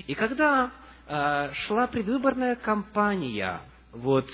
И 0.08 0.16
когда 0.16 0.72
э, 1.08 1.54
шла 1.68 1.86
предвыборная 1.88 2.56
кампания 2.56 3.62
вот 3.92 4.28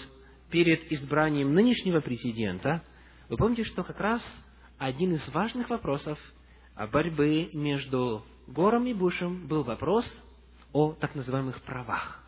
перед 0.49 0.89
избранием 0.91 1.53
нынешнего 1.53 1.99
президента, 1.99 2.81
вы 3.27 3.35
помните, 3.35 3.65
что 3.65 3.83
как 3.83 3.99
раз 3.99 4.21
один 4.77 5.13
из 5.13 5.27
важных 5.33 5.69
вопросов 5.69 6.17
борьбы 6.93 7.49
между 7.53 8.23
Гором 8.47 8.88
и 8.88 8.93
Бушем 8.93 9.47
был 9.47 9.63
вопрос 9.63 10.05
о 10.71 10.93
так 10.93 11.13
называемых 11.13 11.61
правах. 11.63 12.23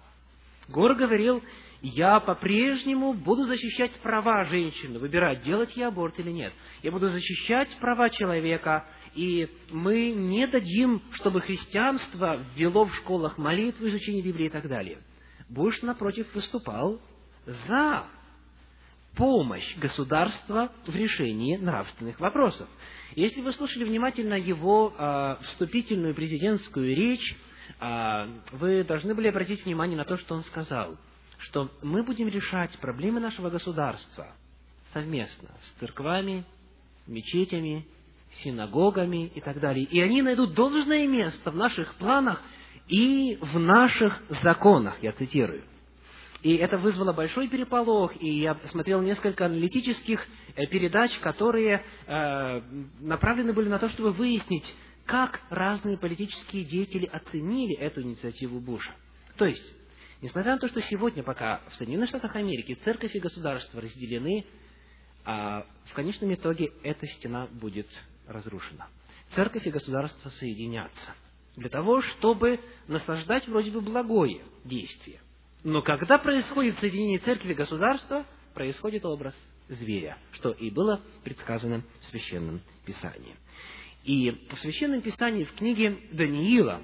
Гор 0.67 0.93
говорил, 0.95 1.41
я 1.81 2.19
по-прежнему 2.19 3.13
буду 3.13 3.45
защищать 3.45 3.91
права 4.01 4.45
женщины, 4.45 5.00
выбирать, 5.00 5.41
делать 5.41 5.75
ей 5.75 5.83
аборт 5.83 6.19
или 6.19 6.29
нет. 6.29 6.53
Я 6.83 6.91
буду 6.91 7.09
защищать 7.09 7.69
права 7.79 8.09
человека, 8.09 8.85
и 9.15 9.50
мы 9.71 10.11
не 10.11 10.45
дадим, 10.45 11.01
чтобы 11.13 11.41
христианство 11.41 12.45
ввело 12.55 12.85
в 12.85 12.95
школах 12.97 13.38
молитву, 13.39 13.88
изучение 13.88 14.21
Библии 14.21 14.45
и 14.45 14.50
так 14.50 14.67
далее. 14.67 15.00
Буш, 15.50 15.81
напротив, 15.81 16.27
выступал 16.35 17.01
за 17.45 18.05
помощь 19.15 19.75
государства 19.77 20.71
в 20.85 20.95
решении 20.95 21.57
нравственных 21.57 22.19
вопросов. 22.19 22.69
Если 23.15 23.41
вы 23.41 23.51
слушали 23.53 23.83
внимательно 23.85 24.35
его 24.35 24.93
э, 24.97 25.35
вступительную 25.45 26.13
президентскую 26.13 26.95
речь, 26.95 27.35
э, 27.79 28.27
вы 28.53 28.83
должны 28.83 29.15
были 29.15 29.27
обратить 29.27 29.65
внимание 29.65 29.97
на 29.97 30.05
то, 30.05 30.17
что 30.17 30.35
он 30.35 30.43
сказал– 30.43 30.95
что 31.41 31.69
мы 31.81 32.03
будем 32.03 32.27
решать 32.27 32.77
проблемы 32.79 33.19
нашего 33.19 33.50
государства 33.50 34.33
совместно 34.93 35.50
с 35.63 35.79
церквами, 35.79 36.45
мечетями, 37.07 37.86
синагогами 38.43 39.31
и 39.33 39.41
так 39.41 39.60
далее. 39.60 39.86
И 39.86 40.00
они 40.00 40.21
найдут 40.21 40.53
должное 40.53 41.07
место 41.07 41.51
в 41.51 41.55
наших 41.55 41.95
планах 41.95 42.41
и 42.88 43.38
в 43.41 43.60
наших 43.60 44.21
законах, 44.43 44.95
я 45.01 45.12
цитирую. 45.13 45.63
И 46.41 46.55
это 46.55 46.77
вызвало 46.77 47.13
большой 47.13 47.48
переполох, 47.48 48.13
и 48.19 48.39
я 48.39 48.57
смотрел 48.71 49.01
несколько 49.01 49.45
аналитических 49.45 50.25
э, 50.55 50.65
передач, 50.67 51.12
которые 51.19 51.83
э, 52.07 52.62
направлены 53.00 53.53
были 53.53 53.69
на 53.69 53.77
то, 53.77 53.89
чтобы 53.89 54.12
выяснить, 54.12 54.65
как 55.05 55.39
разные 55.50 55.98
политические 55.98 56.63
деятели 56.63 57.05
оценили 57.05 57.75
эту 57.77 58.01
инициативу 58.01 58.60
Буша. 58.60 58.91
То 59.38 59.45
есть, 59.45 59.80
Несмотря 60.22 60.54
на 60.54 60.60
то, 60.60 60.68
что 60.68 60.82
сегодня 60.84 61.24
пока 61.24 61.62
в 61.72 61.75
Соединенных 61.75 62.10
Штатах 62.10 62.36
Америки 62.36 62.78
церковь 62.84 63.16
и 63.16 63.20
государство 63.20 63.82
разделены, 63.82 64.46
а 65.25 65.66
в 65.86 65.94
конечном 65.94 66.34
итоге 66.34 66.72
эта 66.84 67.08
стена 67.08 67.48
будет 67.48 67.88
разрушена. 68.28 68.88
Церковь 69.36 69.66
и 69.66 69.72
государство 69.72 70.30
соединятся 70.30 71.16
для 71.56 71.70
того, 71.70 72.01
чтобы 72.01 72.60
насаждать 72.88 73.48
вроде 73.48 73.72
бы 73.72 73.82
благое 73.82 74.44
действие. 74.63 75.22
Но 75.63 75.82
когда 75.82 76.18
происходит 76.18 76.80
соединение 76.80 77.20
церкви 77.20 77.51
и 77.51 77.56
государства, 77.56 78.25
происходит 78.54 79.06
образ 79.06 79.34
зверя, 79.70 80.18
что 80.34 80.51
и 80.51 80.70
было 80.70 81.01
предсказано 81.24 81.84
в 82.01 82.06
Священном 82.08 82.62
Писании. 82.86 83.36
И 84.04 84.32
в 84.51 84.60
Священном 84.60 85.01
Писании, 85.01 85.46
в 85.46 85.54
книге 85.54 85.98
Даниила, 86.12 86.82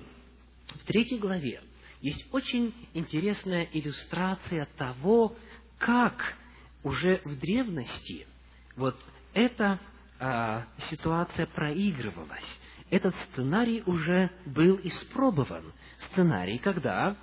в 0.68 0.86
третьей 0.86 1.18
главе, 1.18 1.62
есть 2.02 2.26
очень 2.32 2.74
интересная 2.94 3.68
иллюстрация 3.72 4.68
того, 4.78 5.36
как 5.80 6.36
уже 6.84 7.22
в 7.26 7.38
древности 7.40 8.28
вот 8.76 8.96
эта 9.34 9.80
а, 10.20 10.66
ситуация 10.90 11.48
проигрывалась. 11.48 12.46
Этот 12.90 13.16
сценарий 13.32 13.84
уже 13.86 14.32
был 14.46 14.80
испробован. 14.84 15.74
Сценарий, 16.12 16.58
когда 16.60 17.18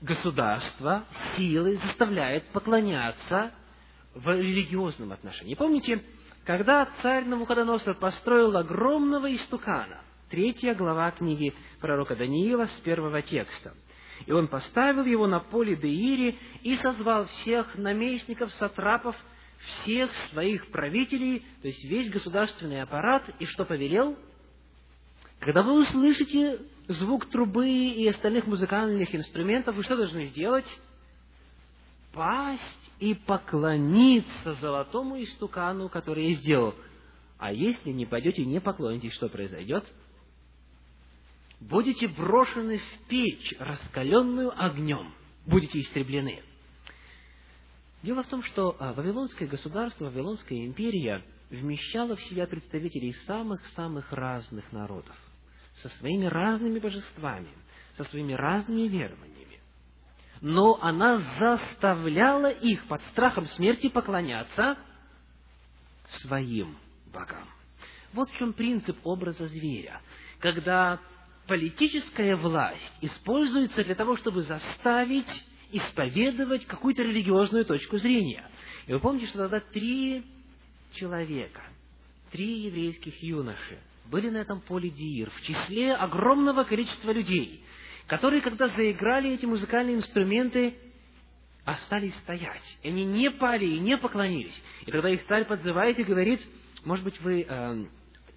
государство 0.00 1.04
силой 1.36 1.76
заставляет 1.76 2.46
поклоняться 2.48 3.52
в 4.14 4.28
религиозном 4.28 5.12
отношении. 5.12 5.54
Помните, 5.54 6.02
когда 6.44 6.88
царь 7.02 7.24
Навуходоносор 7.24 7.94
построил 7.94 8.56
огромного 8.56 9.34
истукана– 9.34 10.02
третья 10.30 10.74
глава 10.74 11.10
книги 11.10 11.52
пророка 11.80 12.14
Даниила 12.14 12.66
с 12.66 12.80
первого 12.82 13.20
текста. 13.20 13.74
И 14.26 14.32
он 14.32 14.48
поставил 14.48 15.04
его 15.04 15.26
на 15.26 15.40
поле 15.40 15.76
Деири 15.76 16.38
и 16.62 16.76
созвал 16.76 17.26
всех 17.26 17.76
наместников, 17.76 18.52
сатрапов, 18.54 19.16
всех 19.82 20.10
своих 20.30 20.68
правителей, 20.68 21.44
то 21.60 21.68
есть 21.68 21.84
весь 21.84 22.10
государственный 22.10 22.82
аппарат, 22.82 23.24
и 23.38 23.46
что 23.46 23.64
повелел? 23.64 24.16
Когда 25.40 25.62
вы 25.62 25.82
услышите 25.82 26.60
звук 26.86 27.28
трубы 27.30 27.68
и 27.68 28.06
остальных 28.08 28.46
музыкальных 28.46 29.14
инструментов, 29.14 29.74
вы 29.74 29.82
что 29.82 29.96
должны 29.96 30.26
сделать? 30.28 30.66
Пасть 32.12 32.62
и 32.98 33.14
поклониться 33.14 34.54
золотому 34.60 35.22
истукану, 35.22 35.88
который 35.88 36.30
я 36.30 36.34
сделал. 36.36 36.74
А 37.38 37.52
если 37.52 37.90
не 37.90 38.06
пойдете 38.06 38.42
и 38.42 38.46
не 38.46 38.60
поклонитесь, 38.60 39.14
что 39.14 39.28
произойдет? 39.28 39.84
Будете 41.60 42.08
брошены 42.08 42.78
в 42.78 43.08
печь, 43.08 43.54
раскаленную 43.58 44.52
огнем, 44.62 45.14
будете 45.46 45.80
истреблены. 45.80 46.42
Дело 48.02 48.22
в 48.22 48.28
том, 48.28 48.42
что 48.42 48.76
а, 48.78 48.94
Вавилонское 48.94 49.46
государство, 49.46 50.06
Вавилонская 50.06 50.58
империя 50.64 51.22
вмещала 51.50 52.16
в 52.16 52.22
себя 52.22 52.46
представителей 52.46 53.12
самых-самых 53.26 54.10
разных 54.12 54.72
народов, 54.72 55.16
со 55.82 55.88
своими 55.90 56.24
разными 56.24 56.78
божествами, 56.78 57.50
со 57.96 58.04
своими 58.04 58.32
разными 58.32 58.88
верованиями. 58.88 59.60
но 60.40 60.78
она 60.80 61.18
заставляла 61.38 62.50
их 62.50 62.86
под 62.86 63.02
страхом 63.12 63.46
смерти 63.48 63.90
поклоняться 63.90 64.78
своим 66.22 66.78
богам. 67.12 67.46
Вот 68.14 68.30
в 68.30 68.38
чем 68.38 68.54
принцип 68.54 68.96
образа 69.04 69.46
зверя. 69.46 70.00
Когда 70.38 70.98
политическая 71.50 72.36
власть 72.36 72.92
используется 73.00 73.82
для 73.82 73.96
того, 73.96 74.16
чтобы 74.18 74.44
заставить 74.44 75.26
исповедовать 75.72 76.64
какую-то 76.66 77.02
религиозную 77.02 77.64
точку 77.64 77.98
зрения. 77.98 78.48
И 78.86 78.92
вы 78.92 79.00
помните, 79.00 79.26
что 79.26 79.38
тогда 79.38 79.58
три 79.58 80.22
человека, 80.94 81.62
три 82.30 82.60
еврейских 82.60 83.20
юноши 83.20 83.80
были 84.04 84.30
на 84.30 84.36
этом 84.36 84.60
поле 84.60 84.90
Диир, 84.90 85.28
в 85.28 85.42
числе 85.42 85.92
огромного 85.92 86.62
количества 86.62 87.10
людей, 87.10 87.64
которые, 88.06 88.42
когда 88.42 88.68
заиграли 88.68 89.30
эти 89.30 89.44
музыкальные 89.44 89.96
инструменты, 89.96 90.76
остались 91.64 92.14
стоять. 92.18 92.78
И 92.84 92.88
они 92.88 93.04
не 93.04 93.28
пали 93.28 93.64
и 93.64 93.80
не 93.80 93.96
поклонились. 93.96 94.62
И 94.86 94.92
когда 94.92 95.10
их 95.10 95.26
царь 95.26 95.46
подзывает 95.46 95.98
и 95.98 96.04
говорит, 96.04 96.40
может 96.84 97.04
быть, 97.04 97.20
вы 97.22 97.44
э, 97.48 97.84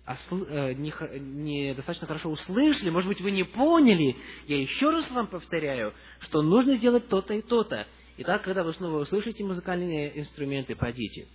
осл... 0.05 0.43
э, 0.43 0.74
не, 0.74 0.93
не 1.19 1.74
достаточно 1.74 2.07
хорошо 2.07 2.29
услышали, 2.29 2.89
может 2.89 3.07
быть, 3.07 3.22
вы 3.22 3.31
не 3.31 3.43
поняли, 3.43 4.15
я 4.48 4.60
еще 4.60 4.89
раз 4.89 5.10
вам 5.12 5.27
повторяю, 5.27 5.93
что 6.19 6.41
нужно 6.41 6.77
сделать 6.77 7.07
то-то 7.07 7.33
и 7.33 7.41
то-то. 7.41 7.88
Итак, 8.17 8.43
когда 8.43 8.63
вы 8.63 8.74
снова 8.74 9.00
услышите 9.00 9.43
музыкальные 9.43 10.19
инструменты, 10.19 10.75
пойдите. 10.75 11.27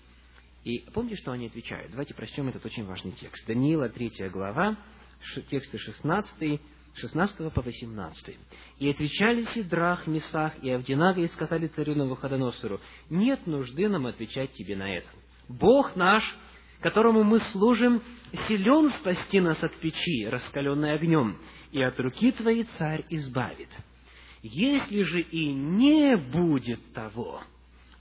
И 0.65 0.85
помните, 0.93 1.17
что 1.17 1.33
они 1.33 1.47
отвечают? 1.47 1.91
Давайте 1.91 2.15
прочтем 2.15 2.49
этот 2.49 2.65
очень 2.65 2.85
важный 2.85 3.13
текст. 3.13 3.47
Даниила, 3.47 3.89
3 3.89 4.29
глава, 4.31 4.77
тексты 5.51 5.79
16, 5.79 6.61
16 6.95 7.53
по 7.53 7.63
18. 7.63 8.37
«И 8.79 8.91
отвечали 8.91 9.47
Сидрах, 9.55 10.07
Месах 10.07 10.53
и 10.63 10.71
Авдинага 10.71 11.21
и 11.21 11.29
сказали 11.29 11.69
царю 11.69 11.95
Навуходоносору, 11.95 12.81
нет 13.09 13.47
нужды 13.47 13.89
нам 13.89 14.07
отвечать 14.07 14.53
тебе 14.53 14.77
на 14.77 14.95
это. 14.95 15.09
Бог 15.49 15.97
наш, 15.97 16.23
которому 16.81 17.25
мы 17.25 17.41
служим, 17.53 18.03
силен 18.47 18.91
спасти 19.01 19.41
нас 19.41 19.63
от 19.63 19.75
печи, 19.77 20.27
раскаленной 20.29 20.95
огнем, 20.95 21.39
и 21.73 21.83
от 21.83 21.99
руки 22.01 22.33
твоей 22.33 22.65
царь 22.79 23.05
избавит. 23.11 23.69
Если 24.43 25.03
же 25.03 25.21
и 25.21 25.53
не 25.53 26.17
будет 26.17 26.93
того, 26.93 27.43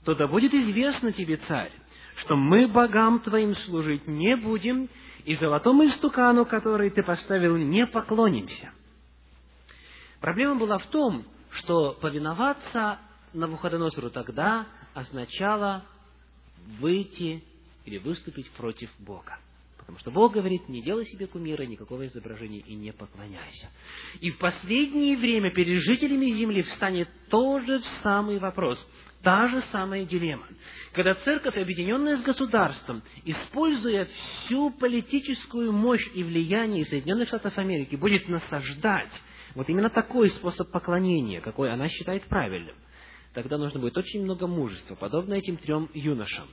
то 0.04 0.14
да 0.14 0.26
будет 0.26 0.54
известно 0.54 1.12
тебе, 1.12 1.38
царь, 1.48 1.72
что 2.16 2.36
мы 2.36 2.68
богам 2.68 3.20
твоим 3.20 3.56
служить 3.56 4.06
не 4.06 4.36
будем, 4.36 4.88
и 5.24 5.34
золотому 5.36 5.86
истукану, 5.86 6.46
который 6.46 6.90
ты 6.90 7.02
поставил, 7.02 7.56
не 7.56 7.86
поклонимся. 7.86 8.70
Проблема 10.20 10.54
была 10.54 10.78
в 10.78 10.86
том, 10.86 11.24
что 11.50 11.92
повиноваться 12.00 12.98
Навуходоносору 13.34 14.10
тогда 14.10 14.66
означало 14.94 15.84
выйти 16.80 17.44
или 17.88 17.98
выступить 17.98 18.50
против 18.50 18.90
Бога. 18.98 19.38
Потому 19.78 19.98
что 20.00 20.10
Бог 20.10 20.34
говорит, 20.34 20.68
не 20.68 20.82
делай 20.82 21.06
себе 21.06 21.26
кумира, 21.26 21.62
никакого 21.62 22.06
изображения 22.06 22.60
и 22.60 22.74
не 22.74 22.92
поклоняйся. 22.92 23.70
И 24.20 24.30
в 24.30 24.38
последнее 24.38 25.16
время 25.16 25.50
перед 25.50 25.82
жителями 25.82 26.30
земли 26.32 26.62
встанет 26.62 27.08
тот 27.30 27.64
же 27.64 27.80
самый 28.02 28.38
вопрос, 28.38 28.78
та 29.22 29.48
же 29.48 29.62
самая 29.72 30.04
дилемма. 30.04 30.46
Когда 30.92 31.14
церковь, 31.14 31.56
объединенная 31.56 32.18
с 32.18 32.22
государством, 32.22 33.02
используя 33.24 34.06
всю 34.44 34.70
политическую 34.72 35.72
мощь 35.72 36.06
и 36.14 36.22
влияние 36.22 36.84
Соединенных 36.84 37.28
Штатов 37.28 37.56
Америки, 37.56 37.96
будет 37.96 38.28
насаждать 38.28 39.12
вот 39.54 39.70
именно 39.70 39.88
такой 39.88 40.28
способ 40.30 40.70
поклонения, 40.70 41.40
какой 41.40 41.72
она 41.72 41.88
считает 41.88 42.24
правильным, 42.24 42.76
тогда 43.32 43.56
нужно 43.56 43.80
будет 43.80 43.96
очень 43.96 44.22
много 44.22 44.46
мужества, 44.46 44.96
подобно 44.96 45.32
этим 45.32 45.56
трем 45.56 45.88
юношам, 45.94 46.48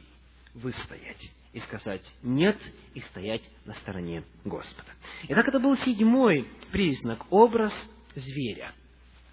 выстоять 0.56 1.32
и 1.54 1.60
сказать 1.62 2.02
«нет» 2.24 2.58
и 2.94 3.02
стоять 3.02 3.42
на 3.66 3.74
стороне 3.76 4.24
Господа. 4.44 4.90
Итак, 5.30 5.48
это 5.48 5.60
был 5.60 5.78
седьмой 5.78 6.48
признак, 6.72 7.32
образ 7.32 7.74
зверя. 8.16 8.74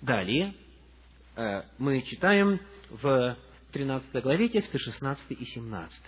Далее 0.01 0.55
э, 1.37 1.63
мы 1.79 2.03
читаем 2.03 2.61
в 2.91 3.37
13 3.73 4.23
главе 4.23 4.49
тексты 4.49 4.79
16 4.79 5.25
и 5.31 5.45
17. 5.45 6.01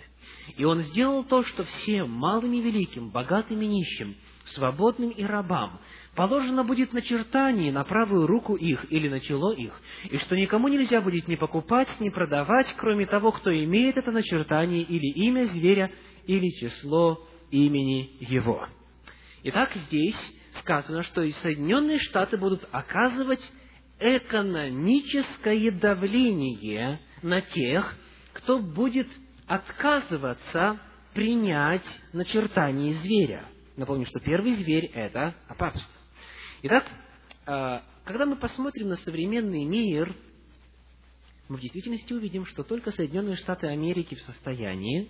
«И 0.57 0.63
он 0.63 0.81
сделал 0.83 1.23
то, 1.23 1.43
что 1.43 1.63
всем, 1.63 2.11
малым 2.11 2.53
и 2.53 2.61
великим, 2.61 3.09
богатым 3.09 3.61
и 3.61 3.67
нищим, 3.67 4.15
свободным 4.53 5.09
и 5.09 5.23
рабам, 5.23 5.79
положено 6.15 6.63
будет 6.63 6.93
начертание 6.93 7.71
на 7.71 7.83
правую 7.83 8.25
руку 8.27 8.55
их 8.55 8.91
или 8.91 9.09
на 9.09 9.19
чело 9.19 9.51
их, 9.53 9.79
и 10.09 10.17
что 10.19 10.35
никому 10.35 10.67
нельзя 10.67 11.01
будет 11.01 11.27
ни 11.27 11.35
покупать, 11.35 11.89
ни 11.99 12.09
продавать, 12.09 12.73
кроме 12.77 13.05
того, 13.05 13.31
кто 13.31 13.53
имеет 13.53 13.97
это 13.97 14.11
начертание 14.11 14.81
или 14.81 15.07
имя 15.25 15.45
зверя, 15.47 15.91
или 16.25 16.49
число 16.59 17.21
имени 17.51 18.17
его. 18.19 18.67
Итак, 19.43 19.71
здесь 19.87 20.15
сказано, 20.61 21.03
что 21.03 21.21
и 21.21 21.31
Соединенные 21.33 21.99
Штаты 21.99 22.37
будут 22.37 22.67
оказывать 22.71 23.41
экономическое 23.99 25.71
давление 25.71 26.99
на 27.21 27.41
тех, 27.41 27.95
кто 28.33 28.59
будет 28.59 29.07
отказываться 29.47 30.79
принять 31.13 31.85
начертание 32.13 32.95
зверя. 32.95 33.45
Напомню, 33.77 34.05
что 34.05 34.19
первый 34.19 34.55
зверь– 34.55 34.85
это 34.93 35.35
папство. 35.57 35.94
Итак, 36.67 36.83
а, 37.45 37.83
когда 38.05 38.25
мы 38.25 38.37
посмотрим 38.37 38.87
на 38.89 38.97
современный 38.97 39.65
мир, 39.65 40.15
мы 41.47 41.57
в 41.57 41.61
действительности 41.61 42.11
увидим, 42.11 42.47
что 42.47 42.63
только 42.63 42.89
Соединенные 42.89 43.35
Штаты 43.35 43.67
Америки 43.67 44.15
в 44.15 44.21
состоянии 44.21 45.07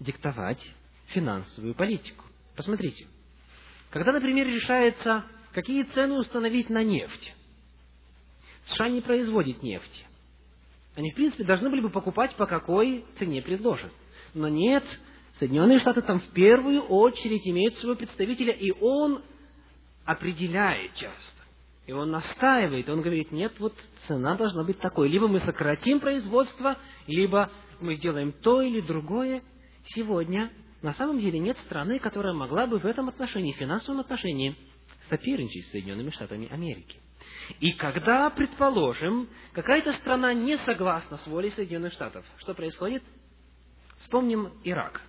диктовать 0.00 0.58
финансовую 1.10 1.76
политику. 1.76 2.24
Посмотрите. 2.56 3.06
Когда, 3.90 4.10
например, 4.10 4.48
решается, 4.48 5.24
какие 5.52 5.84
цены 5.84 6.14
установить 6.14 6.68
на 6.68 6.82
нефть, 6.82 7.32
США 8.72 8.88
не 8.88 9.02
производит 9.02 9.62
нефть. 9.62 10.04
Они, 10.96 11.12
в 11.12 11.14
принципе, 11.14 11.44
должны 11.44 11.70
были 11.70 11.82
бы 11.82 11.90
покупать, 11.90 12.34
по 12.34 12.46
какой 12.46 13.04
цене 13.20 13.40
предложат. 13.40 13.92
Но 14.34 14.48
нет, 14.48 14.82
Соединенные 15.38 15.78
Штаты 15.78 16.02
там 16.02 16.18
в 16.18 16.32
первую 16.32 16.82
очередь 16.82 17.46
имеют 17.46 17.76
своего 17.76 17.96
представителя, 17.96 18.52
и 18.52 18.72
он 18.72 19.22
определяет 20.10 20.94
часто. 20.94 21.40
И 21.86 21.92
он 21.92 22.10
настаивает, 22.10 22.88
он 22.88 23.00
говорит, 23.00 23.30
нет, 23.30 23.52
вот 23.58 23.74
цена 24.06 24.36
должна 24.36 24.64
быть 24.64 24.78
такой. 24.80 25.08
Либо 25.08 25.28
мы 25.28 25.40
сократим 25.40 26.00
производство, 26.00 26.76
либо 27.06 27.50
мы 27.80 27.94
сделаем 27.94 28.32
то 28.32 28.60
или 28.60 28.80
другое. 28.80 29.42
Сегодня 29.94 30.50
на 30.82 30.94
самом 30.94 31.20
деле 31.20 31.38
нет 31.38 31.56
страны, 31.58 31.98
которая 31.98 32.32
могла 32.32 32.66
бы 32.66 32.78
в 32.78 32.86
этом 32.86 33.08
отношении, 33.08 33.52
в 33.52 33.56
финансовом 33.56 34.00
отношении, 34.00 34.56
соперничать 35.08 35.66
с 35.66 35.70
Соединенными 35.70 36.10
Штатами 36.10 36.48
Америки. 36.48 36.98
И 37.60 37.72
когда, 37.72 38.30
предположим, 38.30 39.28
какая-то 39.52 39.92
страна 39.94 40.34
не 40.34 40.58
согласна 40.58 41.18
с 41.18 41.26
волей 41.26 41.50
Соединенных 41.50 41.92
Штатов, 41.92 42.24
что 42.38 42.54
происходит? 42.54 43.02
Вспомним 44.00 44.52
Ирак. 44.64 45.02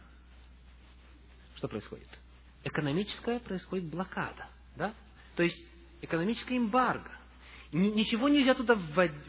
Что 1.55 1.67
происходит? 1.67 2.07
Экономическая 2.63 3.39
происходит 3.39 3.85
блокада. 3.85 4.50
Да? 4.75 4.93
То 5.35 5.43
есть 5.43 5.57
экономическая 6.01 6.57
эмбарго. 6.57 7.11
Ничего 7.71 8.27
нельзя 8.27 8.53
туда 8.53 8.77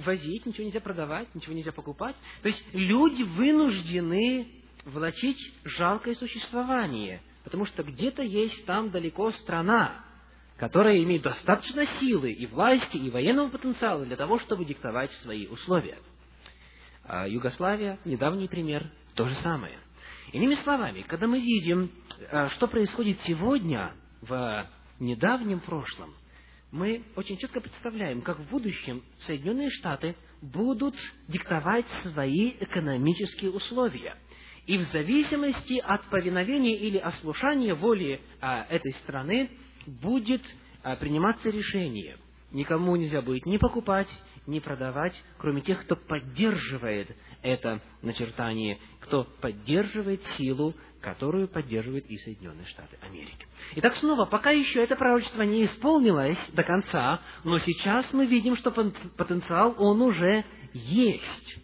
возить, 0.05 0.47
ничего 0.47 0.65
нельзя 0.65 0.81
продавать, 0.81 1.33
ничего 1.35 1.55
нельзя 1.55 1.71
покупать. 1.71 2.17
То 2.43 2.49
есть 2.49 2.63
люди 2.73 3.23
вынуждены 3.23 4.49
влачить 4.85 5.39
жалкое 5.63 6.17
существование, 6.17 7.23
потому 7.45 7.67
что 7.67 7.85
где-то 7.85 8.23
есть 8.23 8.67
там 8.67 8.91
далеко 8.91 9.31
страна, 9.31 10.05
которая 10.57 11.01
имеет 11.03 11.23
достаточно 11.23 11.87
силы 12.01 12.33
и 12.33 12.47
власти, 12.47 12.97
и 12.97 13.11
военного 13.11 13.49
потенциала 13.49 14.05
для 14.05 14.17
того, 14.17 14.41
чтобы 14.41 14.65
диктовать 14.65 15.13
свои 15.23 15.47
условия. 15.47 15.99
А 17.05 17.29
Югославия, 17.29 17.99
недавний 18.05 18.49
пример, 18.49 18.91
то 19.15 19.29
же 19.29 19.35
самое. 19.37 19.79
Иными 20.33 20.55
словами, 20.57 21.03
когда 21.03 21.27
мы 21.27 21.41
видим, 21.41 21.91
а, 22.31 22.49
что 22.51 22.67
происходит 22.67 23.19
сегодня 23.25 23.93
в 24.21 24.67
недавнем 25.01 25.61
прошлом, 25.61 26.15
мы 26.71 27.05
очень 27.17 27.37
четко 27.37 27.61
представляем, 27.61 28.23
как 28.23 28.39
в 28.39 28.49
будущем 28.49 29.03
Соединенные 29.27 29.71
Штаты 29.71 30.17
будут 30.41 30.95
диктовать 31.29 31.87
свои 32.03 32.55
экономические 32.61 33.51
условия. 33.51 34.17
И 34.67 34.79
в 34.79 34.83
зависимости 34.85 35.79
от 35.81 36.03
повиновения 36.05 36.77
или 36.77 36.97
ослушания 36.97 37.75
воли 37.75 38.21
а, 38.41 38.65
этой 38.71 38.93
страны 38.95 39.51
будет 39.87 40.43
а, 40.83 40.97
приниматься 40.97 41.51
решение. 41.51 42.17
Никому 42.53 42.97
нельзя 42.97 43.23
будет 43.23 43.45
ни 43.45 43.57
покупать, 43.57 44.09
ни 44.47 44.61
продавать, 44.61 45.21
кроме 45.39 45.63
тех, 45.63 45.83
кто 45.85 45.97
поддерживает 45.97 47.15
это 47.43 47.81
начертание, 48.03 48.79
кто 49.01 49.25
поддерживает 49.41 50.23
силу 50.39 50.75
которую 51.03 51.49
поддерживают 51.49 52.07
и 52.07 52.17
Соединенные 52.17 52.67
Штаты 52.67 52.97
Америки. 53.03 53.47
Итак, 53.77 53.97
снова, 53.97 54.25
пока 54.25 54.51
еще 54.51 54.83
это 54.83 54.97
пророчество 54.97 55.43
не 55.43 55.67
исполнилось 55.67 56.39
до 56.53 56.63
конца, 56.63 57.21
но 57.45 57.59
сейчас 57.59 58.11
мы 58.13 58.27
видим, 58.27 58.57
что 58.57 58.71
потенциал, 58.71 59.75
он 59.79 60.01
уже 60.01 60.45
есть. 60.73 61.59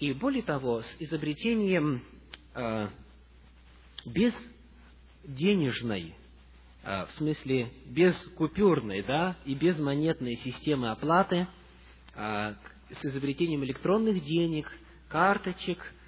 И 0.00 0.12
более 0.14 0.42
того, 0.42 0.82
с 0.82 0.96
изобретением 0.98 2.02
э, 2.54 2.88
безденежной, 4.06 6.14
э, 6.82 7.06
в 7.06 7.12
смысле 7.18 7.70
безкупюрной, 7.86 9.02
да, 9.02 9.36
и 9.44 9.54
безмонетной 9.54 10.40
системы 10.42 10.90
оплаты, 10.90 11.46
э, 12.14 12.54
с 12.90 13.04
изобретением 13.04 13.62
электронных 13.62 14.24
денег, 14.24 14.66
карточек– 15.08 15.78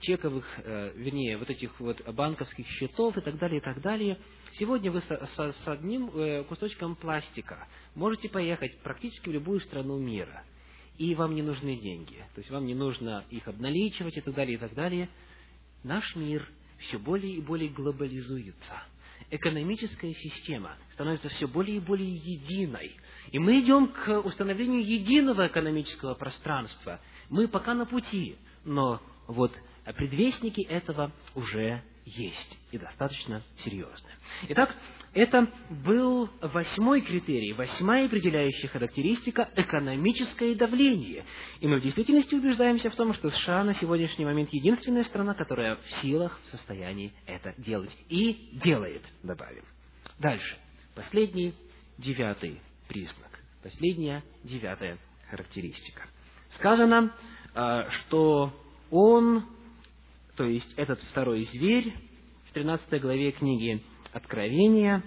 чековых, 0.00 0.44
э, 0.58 0.92
вернее, 0.94 1.38
вот 1.38 1.50
этих 1.50 1.78
вот 1.80 2.00
банковских 2.14 2.66
счетов 2.68 3.16
и 3.16 3.20
так 3.20 3.36
далее, 3.38 3.58
и 3.58 3.62
так 3.62 3.80
далее. 3.80 4.16
Сегодня 4.52 4.92
вы 4.92 5.00
с 5.00 5.68
одним 5.68 6.10
э, 6.14 6.44
кусочком 6.44 6.94
пластика 6.94 7.66
можете 7.96 8.28
поехать 8.28 8.78
практически 8.78 9.28
в 9.28 9.32
любую 9.32 9.60
страну 9.60 9.98
мира, 9.98 10.44
и 10.98 11.14
вам 11.16 11.34
не 11.34 11.42
нужны 11.42 11.76
деньги, 11.76 12.24
то 12.34 12.40
есть 12.40 12.50
вам 12.50 12.64
не 12.64 12.74
нужно 12.74 13.24
их 13.30 13.48
обналичивать 13.48 14.16
и 14.16 14.20
так 14.20 14.34
далее, 14.34 14.54
и 14.54 14.58
так 14.58 14.74
далее. 14.74 15.08
Наш 15.82 16.14
мир 16.14 16.48
все 16.78 16.98
более 16.98 17.34
и 17.34 17.40
более 17.40 17.70
глобализуется. 17.70 18.82
Экономическая 19.30 20.12
система 20.14 20.76
становится 20.92 21.28
все 21.28 21.48
более 21.48 21.78
и 21.78 21.80
более 21.80 22.08
единой. 22.08 22.96
И 23.32 23.38
мы 23.38 23.60
идем 23.60 23.88
к 23.88 24.20
установлению 24.20 24.86
единого 24.86 25.48
экономического 25.48 26.14
пространства. 26.14 27.00
Мы 27.28 27.48
пока 27.48 27.74
на 27.74 27.84
пути 27.84 28.36
но 28.68 29.00
вот 29.26 29.52
предвестники 29.96 30.60
этого 30.60 31.10
уже 31.34 31.82
есть, 32.04 32.58
и 32.70 32.78
достаточно 32.78 33.42
серьезные. 33.64 34.14
Итак, 34.48 34.74
это 35.14 35.50
был 35.70 36.28
восьмой 36.40 37.00
критерий, 37.00 37.52
восьмая 37.54 38.06
определяющая 38.06 38.68
характеристика– 38.68 39.48
экономическое 39.56 40.54
давление. 40.54 41.24
И 41.60 41.66
мы 41.66 41.80
в 41.80 41.82
действительности 41.82 42.34
убеждаемся 42.34 42.90
в 42.90 42.96
том, 42.96 43.14
что 43.14 43.30
США 43.30 43.64
на 43.64 43.74
сегодняшний 43.74 44.24
момент 44.24 44.50
единственная 44.52 45.04
страна, 45.04 45.34
которая 45.34 45.76
в 45.76 45.90
силах, 46.02 46.38
в 46.44 46.50
состоянии 46.50 47.12
это 47.26 47.54
делать. 47.58 47.94
И 48.08 48.50
делает, 48.64 49.02
добавим. 49.22 49.64
Дальше. 50.18 50.56
Последний, 50.94 51.54
девятый 51.96 52.60
признак. 52.86 53.40
Последняя, 53.62 54.22
девятая 54.44 54.98
характеристика. 55.30 56.02
Сказано, 56.56 57.12
что 57.52 58.52
он, 58.90 59.44
то 60.36 60.44
есть 60.44 60.72
этот 60.76 61.00
второй 61.10 61.44
зверь, 61.52 61.94
в 62.48 62.52
13 62.52 63.00
главе 63.00 63.32
книги 63.32 63.82
Откровения, 64.12 65.02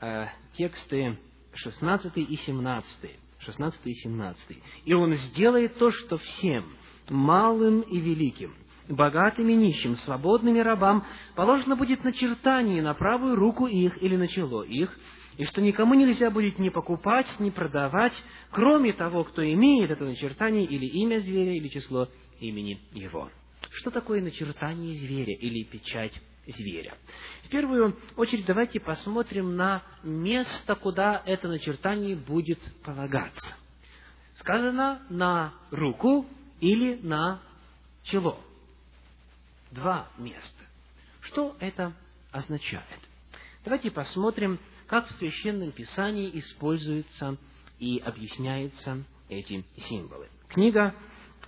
а, 0.00 0.28
тексты 0.56 1.18
16 1.54 2.16
и 2.16 2.36
17, 2.36 3.10
16 3.38 3.80
и 3.84 3.94
17. 3.94 4.62
«И 4.84 4.92
он 4.92 5.14
сделает 5.14 5.78
то, 5.78 5.90
что 5.90 6.18
всем, 6.18 6.64
малым 7.08 7.80
и 7.82 7.98
великим, 7.98 8.54
богатым 8.88 9.48
и 9.48 9.54
нищим, 9.54 9.96
свободным 9.98 10.56
и 10.56 10.60
рабам, 10.60 11.04
положено 11.34 11.76
будет 11.76 12.04
начертание 12.04 12.82
на 12.82 12.94
правую 12.94 13.36
руку 13.36 13.66
их 13.66 14.02
или 14.02 14.16
на 14.16 14.28
чело 14.28 14.62
их, 14.62 14.94
и 15.36 15.44
что 15.46 15.60
никому 15.60 15.94
нельзя 15.94 16.30
будет 16.30 16.58
ни 16.58 16.68
покупать, 16.68 17.26
ни 17.40 17.50
продавать, 17.50 18.12
кроме 18.50 18.92
того, 18.92 19.24
кто 19.24 19.44
имеет 19.44 19.90
это 19.90 20.04
начертание 20.04 20.64
или 20.64 20.86
имя 20.86 21.20
зверя, 21.20 21.52
или 21.52 21.68
число 21.68 22.08
имени 22.40 22.80
его. 22.92 23.30
Что 23.72 23.90
такое 23.90 24.22
начертание 24.22 24.94
зверя 24.94 25.34
или 25.34 25.64
печать 25.64 26.12
зверя? 26.46 26.96
В 27.44 27.48
первую 27.48 27.96
очередь 28.16 28.46
давайте 28.46 28.78
посмотрим 28.78 29.56
на 29.56 29.82
место, 30.02 30.76
куда 30.76 31.22
это 31.26 31.48
начертание 31.48 32.14
будет 32.14 32.60
полагаться. 32.84 33.56
Сказано 34.36 35.02
на 35.10 35.54
руку 35.70 36.26
или 36.60 37.00
на 37.02 37.40
чело. 38.04 38.40
Два 39.72 40.08
места. 40.18 40.62
Что 41.22 41.56
это 41.58 41.92
означает? 42.30 42.84
Давайте 43.64 43.90
посмотрим 43.90 44.60
как 44.86 45.06
в 45.08 45.12
Священном 45.12 45.72
Писании 45.72 46.30
используются 46.38 47.36
и 47.78 47.98
объясняются 47.98 49.04
эти 49.28 49.64
символы. 49.88 50.28
Книга 50.48 50.94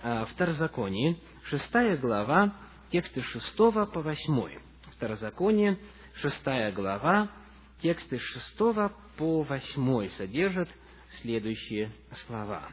э, 0.01 0.25
Второзаконие, 0.33 1.17
шестая 1.45 1.97
глава, 1.97 2.53
тексты 2.91 3.21
шестого 3.23 3.85
по 3.85 4.01
восьмой. 4.01 4.59
Второзаконие, 4.95 5.77
шестая 6.15 6.71
глава, 6.71 7.29
тексты 7.81 8.19
шестого 8.19 8.93
по 9.17 9.43
восьмой 9.43 10.09
содержат 10.11 10.69
следующие 11.21 11.91
слова. 12.25 12.69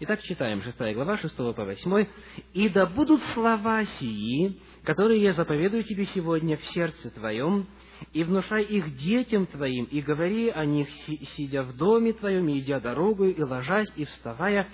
Итак, 0.00 0.22
читаем 0.22 0.62
шестая 0.62 0.92
глава, 0.92 1.18
шестого 1.18 1.52
по 1.52 1.64
восьмой. 1.64 2.08
«И 2.52 2.68
да 2.68 2.86
будут 2.86 3.22
слова 3.32 3.84
сии, 3.98 4.58
которые 4.82 5.22
я 5.22 5.32
заповедую 5.34 5.84
тебе 5.84 6.06
сегодня 6.06 6.56
в 6.56 6.64
сердце 6.66 7.10
твоем, 7.10 7.66
и 8.12 8.22
внушай 8.24 8.64
их 8.64 8.96
детям 8.96 9.46
твоим, 9.46 9.84
и 9.86 10.00
говори 10.00 10.48
о 10.48 10.64
них, 10.64 10.88
сидя 11.36 11.62
в 11.62 11.76
доме 11.76 12.12
твоем, 12.12 12.50
идя 12.50 12.80
дорогою, 12.80 13.34
и 13.34 13.42
ложась, 13.42 13.88
и 13.96 14.04
вставая, 14.04 14.68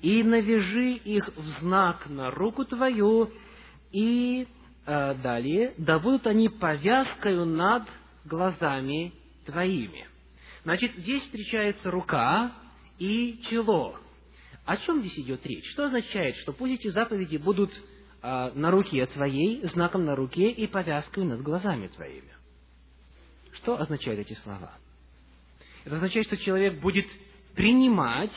и 0.00 0.22
навяжи 0.22 0.94
их 0.94 1.28
в 1.36 1.46
знак 1.60 2.08
на 2.08 2.30
руку 2.30 2.64
твою, 2.64 3.30
и 3.92 4.46
э, 4.86 5.14
далее, 5.22 5.74
да 5.78 5.98
будут 5.98 6.26
они 6.26 6.48
повязкою 6.48 7.46
над 7.46 7.84
глазами 8.24 9.12
твоими. 9.46 10.06
Значит, 10.64 10.92
здесь 10.96 11.22
встречается 11.22 11.90
рука 11.90 12.52
и 12.98 13.40
чело. 13.48 13.96
О 14.64 14.76
чем 14.76 15.00
здесь 15.00 15.18
идет 15.18 15.44
речь? 15.44 15.68
Что 15.72 15.86
означает, 15.86 16.36
что 16.36 16.52
пусть 16.52 16.74
эти 16.74 16.88
заповеди 16.88 17.36
будут 17.36 17.72
э, 18.22 18.50
на 18.54 18.70
руке 18.70 19.04
твоей, 19.06 19.64
знаком 19.68 20.04
на 20.04 20.14
руке 20.14 20.50
и 20.50 20.66
повязкой 20.66 21.24
над 21.24 21.42
глазами 21.42 21.88
твоими? 21.88 22.32
Что 23.52 23.80
означают 23.80 24.20
эти 24.20 24.34
слова? 24.40 24.72
Это 25.84 25.96
означает, 25.96 26.26
что 26.26 26.36
человек 26.36 26.80
будет 26.80 27.06
принимать, 27.54 28.32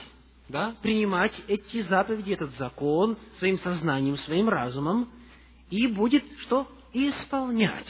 да, 0.49 0.75
принимать 0.81 1.33
эти 1.47 1.81
заповеди, 1.81 2.33
этот 2.33 2.51
закон 2.57 3.17
своим 3.39 3.59
сознанием, 3.59 4.17
своим 4.19 4.49
разумом, 4.49 5.09
и 5.69 5.87
будет 5.87 6.23
что? 6.41 6.67
Исполнять. 6.93 7.87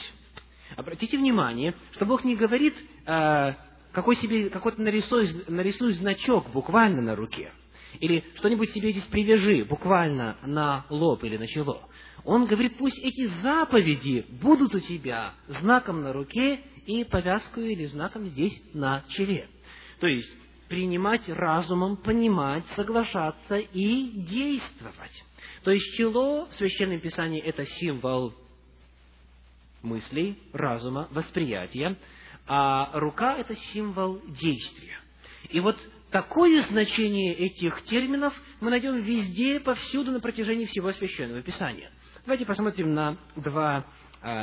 Обратите 0.76 1.16
внимание, 1.16 1.74
что 1.92 2.06
Бог 2.06 2.24
не 2.24 2.34
говорит, 2.34 2.74
э, 3.06 3.54
какой 3.92 4.16
себе, 4.16 4.50
какой-то 4.50 4.82
нарисуй, 4.82 5.44
нарисуй 5.48 5.94
значок 5.94 6.50
буквально 6.50 7.00
на 7.00 7.16
руке, 7.16 7.52
или 8.00 8.24
что-нибудь 8.36 8.70
себе 8.70 8.90
здесь 8.90 9.04
привяжи 9.04 9.64
буквально 9.64 10.36
на 10.44 10.84
лоб 10.90 11.22
или 11.24 11.36
на 11.36 11.46
чело. 11.46 11.82
Он 12.24 12.46
говорит, 12.46 12.76
пусть 12.76 12.98
эти 12.98 13.26
заповеди 13.42 14.26
будут 14.40 14.74
у 14.74 14.80
тебя 14.80 15.32
знаком 15.60 16.02
на 16.02 16.12
руке 16.12 16.60
и 16.86 17.04
повязкой 17.04 17.72
или 17.72 17.84
знаком 17.86 18.26
здесь 18.28 18.60
на 18.72 19.04
челе. 19.08 19.48
То 20.00 20.06
есть, 20.06 20.30
принимать 20.68 21.28
разумом, 21.28 21.96
понимать, 21.96 22.64
соглашаться 22.74 23.56
и 23.56 24.10
действовать. 24.22 25.24
То 25.64 25.70
есть, 25.70 25.96
чело 25.96 26.46
в 26.46 26.54
Священном 26.54 27.00
Писании– 27.00 27.40
это 27.42 27.66
символ 27.66 28.34
мыслей, 29.82 30.38
разума, 30.52 31.08
восприятия, 31.10 31.96
а 32.46 32.90
рука– 32.94 33.36
это 33.38 33.54
символ 33.72 34.20
действия. 34.40 34.98
И 35.50 35.60
вот 35.60 35.76
такое 36.10 36.66
значение 36.68 37.34
этих 37.34 37.82
терминов 37.84 38.34
мы 38.60 38.70
найдем 38.70 39.00
везде, 39.02 39.60
повсюду 39.60 40.12
на 40.12 40.20
протяжении 40.20 40.66
всего 40.66 40.92
Священного 40.92 41.42
Писания. 41.42 41.90
Давайте 42.24 42.44
посмотрим 42.44 42.94
на 42.94 43.16
два 43.36 43.86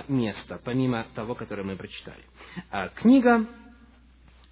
места, 0.07 0.59
помимо 0.63 1.05
того, 1.15 1.35
которое 1.35 1.63
мы 1.63 1.75
прочитали. 1.75 2.23
А, 2.69 2.89
книга 2.89 3.47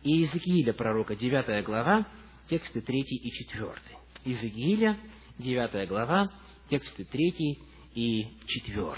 Иезекииля, 0.03 0.73
пророка, 0.73 1.15
9 1.15 1.63
глава, 1.65 2.05
тексты 2.49 2.81
3 2.81 3.01
и 3.01 3.31
4. 3.31 3.71
Иезекииля, 4.25 4.97
9 5.37 5.87
глава, 5.87 6.31
тексты 6.69 7.05
3 7.05 7.59
и 7.95 8.27
4. 8.47 8.95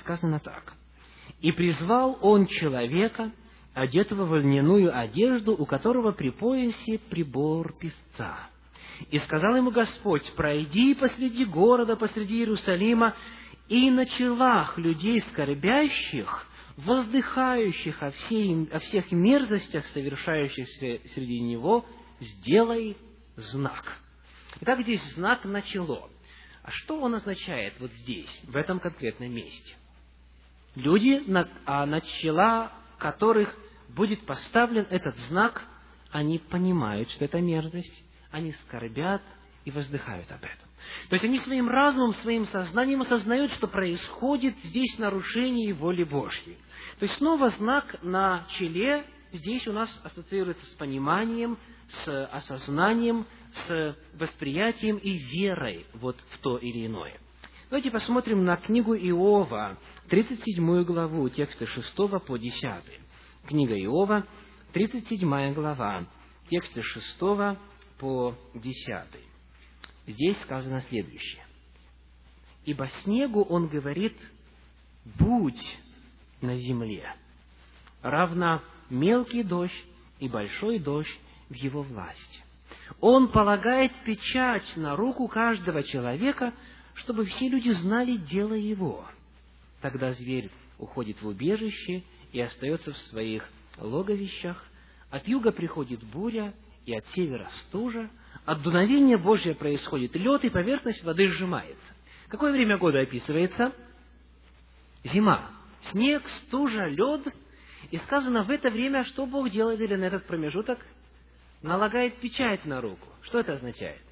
Сказано 0.00 0.40
так. 0.40 0.74
«И 1.40 1.52
призвал 1.52 2.18
он 2.22 2.46
человека, 2.46 3.32
одетого 3.74 4.24
в 4.24 4.36
льняную 4.36 4.96
одежду, 4.96 5.54
у 5.54 5.66
которого 5.66 6.12
при 6.12 6.30
поясе 6.30 6.98
прибор 7.10 7.74
песца. 7.78 8.48
И 9.10 9.18
сказал 9.20 9.56
ему 9.56 9.70
Господь, 9.70 10.30
пройди 10.34 10.94
посреди 10.94 11.44
города, 11.44 11.96
посреди 11.96 12.38
Иерусалима, 12.38 13.14
и 13.68 13.90
на 13.90 14.06
челах 14.06 14.76
людей 14.78 15.22
скорбящих, 15.32 16.46
воздыхающих 16.76 18.02
о, 18.02 18.10
всей, 18.10 18.68
о 18.70 18.78
всех 18.80 19.10
мерзостях, 19.12 19.86
совершающихся 19.88 21.00
среди 21.14 21.40
него, 21.40 21.84
сделай 22.20 22.96
знак. 23.36 23.98
Итак, 24.60 24.82
здесь 24.82 25.02
знак 25.14 25.44
на 25.44 25.62
чело. 25.62 26.10
А 26.62 26.70
что 26.70 27.00
он 27.00 27.14
означает 27.14 27.74
вот 27.80 27.90
здесь, 27.92 28.30
в 28.44 28.56
этом 28.56 28.78
конкретном 28.78 29.32
месте? 29.32 29.74
Люди, 30.74 31.22
на, 31.26 31.48
а 31.66 31.84
на 31.86 32.00
чела 32.00 32.72
которых 32.98 33.54
будет 33.88 34.24
поставлен 34.24 34.86
этот 34.88 35.16
знак, 35.28 35.62
они 36.10 36.38
понимают, 36.38 37.10
что 37.10 37.24
это 37.24 37.40
мерзость, 37.40 38.04
они 38.30 38.52
скорбят 38.52 39.22
и 39.64 39.70
воздыхают 39.70 40.30
об 40.30 40.44
этом. 40.44 40.68
То 41.08 41.16
есть 41.16 41.24
они 41.24 41.38
своим 41.40 41.68
разумом, 41.68 42.14
своим 42.14 42.46
сознанием 42.46 43.02
осознают, 43.02 43.52
что 43.52 43.68
происходит 43.68 44.54
здесь 44.64 44.98
нарушение 44.98 45.74
воли 45.74 46.04
Божьей. 46.04 46.56
То 46.98 47.06
есть 47.06 47.18
снова 47.18 47.50
знак 47.58 47.96
на 48.02 48.46
челе 48.58 49.04
здесь 49.32 49.66
у 49.66 49.72
нас 49.72 49.90
ассоциируется 50.04 50.64
с 50.66 50.74
пониманием, 50.74 51.58
с 52.04 52.26
осознанием, 52.26 53.26
с 53.66 53.96
восприятием 54.14 54.96
и 54.96 55.18
верой 55.18 55.86
вот 55.94 56.16
в 56.30 56.38
то 56.38 56.58
или 56.58 56.86
иное. 56.86 57.18
Давайте 57.70 57.90
посмотрим 57.90 58.44
на 58.44 58.56
книгу 58.56 58.94
Иова, 58.94 59.78
37 60.08 60.84
главу, 60.84 61.28
тексты 61.30 61.66
6 61.66 61.94
по 62.26 62.36
10. 62.36 62.62
Книга 63.46 63.74
Иова, 63.84 64.26
37 64.72 65.54
глава, 65.54 66.06
тексты 66.50 66.82
6 66.82 67.18
по 67.98 68.34
10. 68.54 69.31
Здесь 70.06 70.40
сказано 70.42 70.82
следующее. 70.88 71.44
«Ибо 72.64 72.88
снегу 73.02 73.42
он 73.42 73.68
говорит, 73.68 74.16
будь 75.04 75.78
на 76.40 76.56
земле, 76.56 77.14
равно 78.02 78.62
мелкий 78.90 79.42
дождь 79.42 79.84
и 80.18 80.28
большой 80.28 80.78
дождь 80.78 81.18
в 81.48 81.54
его 81.54 81.82
власти. 81.82 82.40
Он 83.00 83.28
полагает 83.28 83.92
печать 84.04 84.76
на 84.76 84.96
руку 84.96 85.26
каждого 85.28 85.82
человека, 85.82 86.52
чтобы 86.94 87.24
все 87.24 87.48
люди 87.48 87.70
знали 87.70 88.16
дело 88.16 88.54
его. 88.54 89.04
Тогда 89.80 90.12
зверь 90.12 90.50
уходит 90.78 91.20
в 91.22 91.26
убежище 91.26 92.02
и 92.32 92.40
остается 92.40 92.92
в 92.92 92.98
своих 92.98 93.48
логовищах. 93.78 94.64
От 95.10 95.26
юга 95.26 95.52
приходит 95.52 96.02
буря, 96.04 96.54
и 96.84 96.94
от 96.94 97.06
севера 97.14 97.50
стужа. 97.66 98.10
От 98.44 98.62
дуновения 98.62 99.18
Божьего 99.18 99.54
происходит 99.54 100.16
лед, 100.16 100.44
и 100.44 100.50
поверхность 100.50 101.02
воды 101.04 101.30
сжимается. 101.30 101.94
Какое 102.28 102.52
время 102.52 102.76
года 102.76 103.00
описывается? 103.00 103.72
Зима. 105.04 105.50
Снег, 105.90 106.22
стужа, 106.46 106.86
лед. 106.86 107.22
И 107.90 107.98
сказано, 107.98 108.42
в 108.42 108.50
это 108.50 108.70
время, 108.70 109.04
что 109.04 109.26
Бог 109.26 109.50
делает 109.50 109.80
или 109.80 109.94
на 109.94 110.04
этот 110.04 110.26
промежуток? 110.26 110.78
Налагает 111.62 112.16
печать 112.16 112.64
на 112.64 112.80
руку. 112.80 113.06
Что 113.22 113.38
это 113.40 113.54
означает? 113.54 114.02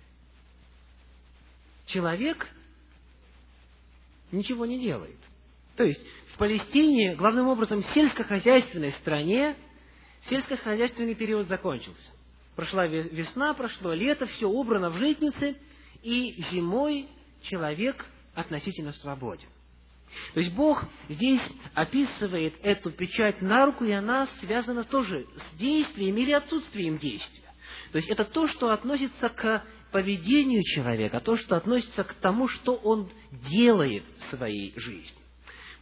Человек 1.86 2.48
ничего 4.30 4.64
не 4.64 4.78
делает. 4.78 5.18
То 5.76 5.82
есть, 5.82 6.00
в 6.34 6.38
Палестине, 6.38 7.16
главным 7.16 7.48
образом, 7.48 7.82
сельскохозяйственной 7.94 8.92
стране, 8.94 9.56
сельскохозяйственный 10.28 11.16
период 11.16 11.48
закончился. 11.48 12.10
Прошла 12.56 12.86
весна, 12.86 13.54
прошло 13.54 13.92
лето, 13.92 14.26
все 14.26 14.48
убрано 14.48 14.90
в 14.90 14.98
житнице, 14.98 15.56
и 16.02 16.42
зимой 16.50 17.06
человек 17.42 18.04
относительно 18.34 18.92
свободен. 18.92 19.48
То 20.34 20.40
есть 20.40 20.52
Бог 20.54 20.84
здесь 21.08 21.40
описывает 21.74 22.54
эту 22.62 22.90
печать 22.90 23.40
на 23.42 23.66
руку, 23.66 23.84
и 23.84 23.92
она 23.92 24.26
связана 24.40 24.84
тоже 24.84 25.26
с 25.36 25.56
действием 25.58 26.16
или 26.16 26.32
отсутствием 26.32 26.98
действия. 26.98 27.52
То 27.92 27.98
есть 27.98 28.10
это 28.10 28.24
то, 28.24 28.48
что 28.48 28.70
относится 28.70 29.28
к 29.28 29.64
поведению 29.92 30.62
человека, 30.62 31.20
то, 31.20 31.36
что 31.36 31.56
относится 31.56 32.04
к 32.04 32.14
тому, 32.14 32.48
что 32.48 32.74
он 32.74 33.10
делает 33.50 34.04
в 34.18 34.36
своей 34.36 34.72
жизни. 34.76 35.18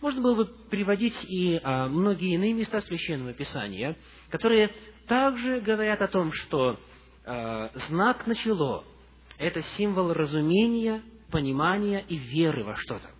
Можно 0.00 0.22
было 0.22 0.34
бы 0.36 0.44
приводить 0.70 1.16
и 1.24 1.60
а, 1.62 1.88
многие 1.88 2.34
иные 2.34 2.52
места 2.52 2.80
Священного 2.82 3.32
Писания, 3.32 3.96
которые 4.30 4.70
также 5.08 5.60
говорят 5.60 6.00
о 6.02 6.08
том, 6.08 6.32
что 6.32 6.78
а, 7.24 7.70
знак 7.88 8.26
на 8.26 8.34
чело– 8.36 8.84
это 9.38 9.62
символ 9.76 10.12
разумения, 10.12 11.02
понимания 11.30 12.04
и 12.08 12.16
веры 12.16 12.64
во 12.64 12.76
что-то. 12.76 13.10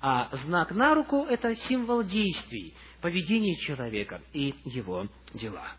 А 0.00 0.28
знак 0.44 0.70
на 0.70 0.94
руку– 0.94 1.24
это 1.28 1.54
символ 1.68 2.04
действий, 2.04 2.74
поведения 3.00 3.56
человека 3.56 4.22
и 4.32 4.54
его 4.64 5.08
дела. 5.34 5.72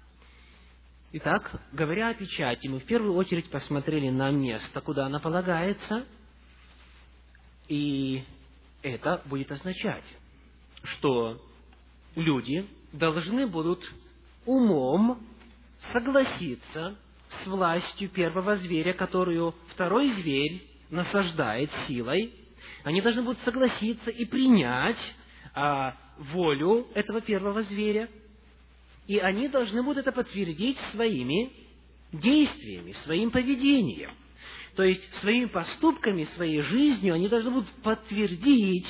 Итак, 1.12 1.60
говоря 1.72 2.10
о 2.10 2.14
печати, 2.14 2.68
мы 2.68 2.80
в 2.80 2.86
первую 2.86 3.16
очередь 3.16 3.50
посмотрели 3.50 4.10
на 4.10 4.30
место, 4.30 4.82
куда 4.82 5.08
она 5.08 5.20
полагается, 5.20 6.06
и 7.68 8.24
это 8.84 9.22
будет 9.26 9.52
означать, 9.52 10.04
что 10.84 11.42
люди 12.16 12.68
должны 12.92 13.48
будут 13.48 13.84
умом 14.46 15.20
согласиться 15.94 16.98
с 17.44 17.48
властью 17.48 18.10
первого 18.10 18.56
зверя, 18.58 18.94
которую 18.94 19.56
второй 19.70 20.12
зверь 20.13 20.63
насаждает 20.89 21.70
силой. 21.88 22.34
Они 22.84 23.02
должны 23.02 23.22
будут 23.22 23.39
согласиться 23.39 24.10
и 24.10 24.26
принять 24.26 24.98
а, 25.54 25.96
волю 26.18 26.88
этого 26.94 27.22
первого 27.22 27.62
зверя, 27.63 28.10
и 29.08 29.18
они 29.18 29.48
должны 29.48 29.82
будут 29.84 30.06
это 30.06 30.12
подтвердить 30.12 30.78
своими 30.92 31.52
действиями, 32.12 32.94
своим 33.04 33.32
поведением. 33.32 34.12
То 34.76 34.84
есть 34.84 35.13
своими 35.15 35.46
поступками, 35.46 36.24
своей 36.36 36.62
жизнью 36.62 37.15
они 37.15 37.28
должны 37.28 37.52
будут 37.52 37.70
подтвердить 37.84 38.88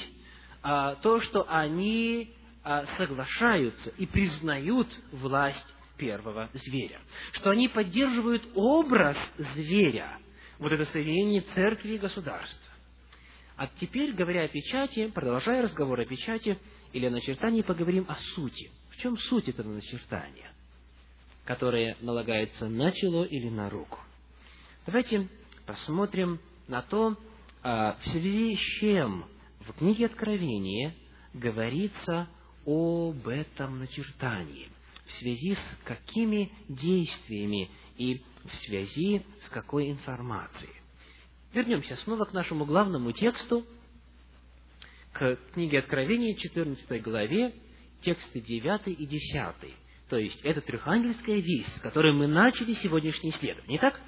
а, 0.62 0.96
то, 0.96 1.22
что 1.22 1.46
они 1.50 2.34
а, 2.64 2.86
соглашаются 2.98 3.90
и 3.98 4.06
признают 4.06 4.88
власть 5.12 5.76
первого 6.00 6.50
зверя. 6.54 7.00
Что 7.34 7.52
они 7.52 7.68
поддерживают 7.68 8.48
образ 8.56 9.18
зверя, 9.54 10.18
вот 10.58 10.72
это 10.72 10.86
соединение 10.86 11.42
церкви 11.54 11.94
и 11.94 11.98
государства. 11.98 12.70
А 13.58 13.68
теперь, 13.80 14.14
говоря 14.14 14.46
о 14.46 14.48
печати, 14.48 15.12
продолжая 15.14 15.64
разговор 15.64 16.00
о 16.00 16.06
печати 16.06 16.58
или 16.94 17.06
о 17.06 17.12
начертании, 17.12 17.62
поговорим 17.62 18.06
о 18.08 18.16
сути. 18.36 18.72
В 18.90 18.98
чем 19.02 19.18
суть 19.18 19.50
этого 19.50 19.70
начертания, 19.70 20.52
которое 21.46 21.98
налагается 22.02 22.68
на 22.68 22.92
чело 22.94 23.26
или 23.26 23.50
на 23.50 23.70
руку? 23.70 24.00
Давайте 24.86 25.28
посмотрим 25.66 26.40
на 26.68 26.82
то, 26.82 27.18
а, 27.62 27.98
в 28.02 28.10
связи 28.10 28.56
с 28.56 28.80
чем 28.80 29.26
в 29.60 29.74
книге 29.74 30.06
Откровения 30.06 30.96
говорится 31.34 32.30
об 32.66 33.28
этом 33.28 33.80
начертании, 33.80 34.70
в 35.10 35.14
связи 35.20 35.56
с 35.56 35.84
какими 35.86 36.52
действиями 36.68 37.70
и 37.98 38.22
в 38.44 38.56
связи 38.66 39.24
с 39.46 39.50
какой 39.50 39.92
информацией. 39.92 40.74
Вернемся 41.54 41.96
снова 41.98 42.26
к 42.26 42.34
нашему 42.34 42.66
главному 42.66 43.12
тексту, 43.12 43.66
к 45.12 45.36
книге 45.54 45.80
Откровения, 45.80 46.36
14 46.36 47.02
главе, 47.02 47.54
тексты 48.02 48.40
9 48.40 49.00
и 49.00 49.06
10. 49.06 49.76
То 50.10 50.18
есть, 50.18 50.40
это 50.44 50.62
трехангельская 50.62 51.38
весть, 51.38 51.76
с 51.78 51.82
которой 51.82 52.14
мы 52.14 52.28
начали 52.28 52.74
сегодняшний 52.76 53.32
исследование. 53.32 53.78
Итак, 53.80 54.00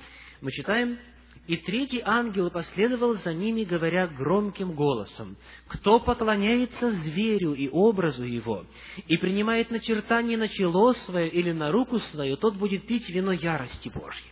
мы 0.41 0.51
читаем 0.51 0.99
и 1.47 1.57
третий 1.57 2.01
ангел 2.05 2.51
последовал 2.51 3.15
за 3.17 3.33
ними, 3.33 3.63
говоря 3.63 4.07
громким 4.07 4.73
голосом, 4.73 5.37
«Кто 5.67 5.99
поклоняется 5.99 6.91
зверю 6.91 7.53
и 7.53 7.67
образу 7.67 8.23
его, 8.23 8.65
и 9.07 9.17
принимает 9.17 9.71
начертание 9.71 10.37
на 10.37 10.47
чело 10.49 10.93
свое 10.93 11.29
или 11.29 11.51
на 11.51 11.71
руку 11.71 11.99
свою, 12.11 12.37
тот 12.37 12.55
будет 12.55 12.85
пить 12.85 13.09
вино 13.09 13.31
ярости 13.31 13.89
Божьей». 13.89 14.31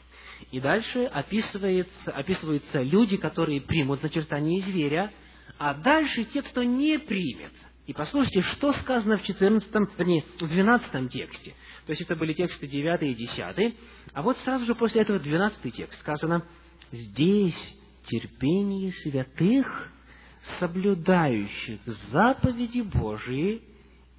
И 0.52 0.60
дальше 0.60 1.06
описывается, 1.06 2.12
описываются 2.12 2.82
люди, 2.82 3.18
которые 3.18 3.62
примут 3.62 4.04
начертание 4.04 4.62
зверя, 4.62 5.12
а 5.58 5.74
дальше 5.74 6.26
те, 6.26 6.42
кто 6.44 6.64
не 6.64 7.00
примет. 7.00 7.52
И 7.88 7.94
послушайте, 7.94 8.44
что 8.54 8.72
сказано 8.74 9.18
в 9.18 9.24
14, 9.24 9.70
вернее, 9.98 10.24
в 10.40 10.48
12 10.48 11.12
тексте. 11.12 11.56
То 11.88 11.92
есть 11.92 12.04
это 12.04 12.16
были 12.16 12.34
тексты 12.34 12.68
9 12.68 13.02
и 13.02 13.16
10. 13.16 13.76
А 14.14 14.22
вот 14.22 14.38
сразу 14.40 14.66
же 14.66 14.76
после 14.76 15.02
этого 15.02 15.18
12 15.18 15.74
текст 15.74 16.00
сказано– 16.00 16.46
здесь 16.92 17.56
терпение 18.08 18.92
святых, 19.04 19.92
соблюдающих 20.60 21.80
заповеди 22.12 22.82
Божии 22.82 23.62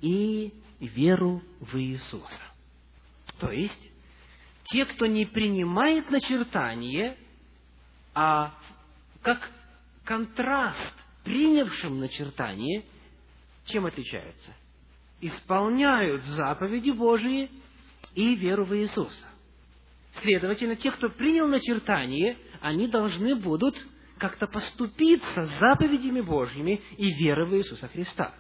и 0.01 0.53
веру 0.81 1.43
в 1.61 1.77
Иисуса. 1.77 2.51
То 3.39 3.51
есть, 3.51 3.91
те, 4.67 4.85
кто 4.85 5.07
не 5.07 5.27
принимает 5.27 6.11
начертание, 6.11 7.17
а 8.15 8.55
как 9.23 9.51
контраст 10.05 10.95
принявшим 11.25 12.01
начертание, 12.01 12.85
чем 13.67 13.87
отличаются? 13.87 14.53
Исполняют 15.21 16.25
заповеди 16.25 16.91
Божии 16.91 17.51
и 18.15 18.35
веру 18.37 18.65
в 18.65 18.77
Иисуса. 18.77 19.27
Следовательно, 20.23 20.77
те, 20.77 20.91
кто 20.93 21.09
принял 21.09 21.47
начертание, 21.47 22.37
они 22.61 22.87
должны 22.89 23.35
будут 23.35 23.77
как-то 24.19 24.47
поступиться 24.47 25.47
заповедями 25.59 26.21
Божьими 26.21 26.81
и 26.99 27.11
верой 27.15 27.47
в 27.47 27.57
Иисуса 27.57 27.89
Христа. 27.89 28.35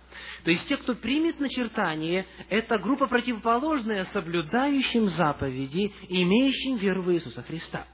То 0.45 0.51
есть 0.51 0.69
те, 0.69 0.77
кто 0.77 0.95
примет 0.95 1.41
начертание, 1.41 2.27
это 2.51 2.79
группа 2.79 3.07
противоположная 3.07 4.05
соблюдающим 4.13 5.09
заповеди 5.09 5.93
имеющим 6.09 6.77
веру 6.77 7.03
в 7.03 7.13
Иисуса 7.13 7.43
Христа. 7.43 7.87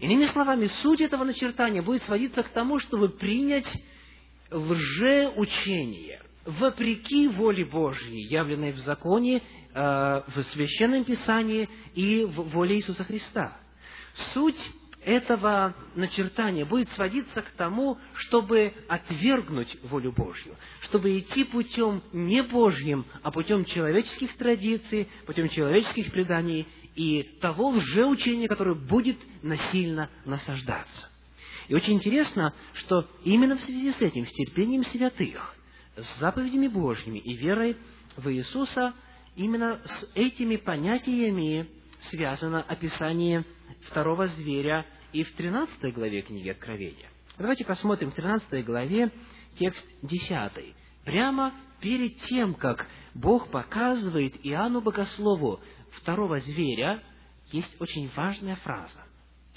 Иными 0.00 0.26
словами, 0.32 0.70
суть 0.82 1.02
этого 1.02 1.24
начертания 1.24 1.82
будет 1.82 2.02
сводиться 2.04 2.42
к 2.42 2.48
тому, 2.48 2.78
чтобы 2.78 3.10
принять 3.10 3.66
лжеучение, 4.50 6.22
вопреки 6.46 7.28
воле 7.28 7.64
Божьей, 7.64 8.26
явленной 8.28 8.72
в 8.72 8.78
законе, 8.78 9.42
э, 9.74 10.22
в 10.34 10.42
Священном 10.52 11.04
Писании 11.04 11.68
и 11.94 12.24
в 12.24 12.50
воле 12.50 12.76
Иисуса 12.76 13.04
Христа. 13.04 13.56
Суть 14.32 14.60
этого 15.04 15.74
начертания 15.94 16.64
будет 16.64 16.88
сводиться 16.90 17.42
к 17.42 17.50
тому, 17.56 17.98
чтобы 18.14 18.72
отвергнуть 18.88 19.76
волю 19.84 20.12
Божью, 20.12 20.56
чтобы 20.82 21.18
идти 21.18 21.44
путем 21.44 22.02
не 22.12 22.42
Божьим, 22.42 23.04
а 23.22 23.30
путем 23.30 23.64
человеческих 23.64 24.36
традиций, 24.36 25.08
путем 25.26 25.48
человеческих 25.48 26.10
преданий 26.10 26.66
и 26.94 27.22
того 27.40 27.68
лжеучения, 27.68 28.48
которое 28.48 28.74
будет 28.74 29.18
насильно 29.42 30.10
насаждаться. 30.24 31.10
И 31.68 31.74
очень 31.74 31.94
интересно, 31.94 32.52
что 32.74 33.08
именно 33.24 33.56
в 33.56 33.62
связи 33.62 33.92
с 33.92 34.00
этим, 34.00 34.26
с 34.26 34.30
терпением 34.32 34.84
святых, 34.86 35.54
с 35.96 36.18
заповедями 36.18 36.68
Божьими 36.68 37.18
и 37.18 37.34
верой 37.36 37.76
в 38.16 38.30
Иисуса, 38.30 38.94
именно 39.36 39.80
с 39.84 40.10
этими 40.14 40.56
понятиями 40.56 41.68
связано 42.10 42.62
описание 42.62 43.44
второго 43.88 44.28
зверя 44.28 44.86
и 45.14 45.22
в 45.22 45.32
13 45.34 45.94
главе 45.94 46.22
книги 46.22 46.48
Откровения. 46.48 47.08
Давайте 47.38 47.64
посмотрим 47.64 48.10
в 48.10 48.14
13 48.14 48.64
главе 48.64 49.10
текст 49.56 49.86
10. 50.02 50.74
Прямо 51.04 51.54
перед 51.80 52.16
тем, 52.28 52.54
как 52.54 52.86
Бог 53.14 53.48
показывает 53.50 54.34
Иоанну 54.44 54.80
Богослову 54.80 55.60
второго 55.92 56.40
зверя, 56.40 57.00
есть 57.52 57.80
очень 57.80 58.10
важная 58.16 58.56
фраза. 58.56 59.04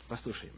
Послушаем. 0.07 0.53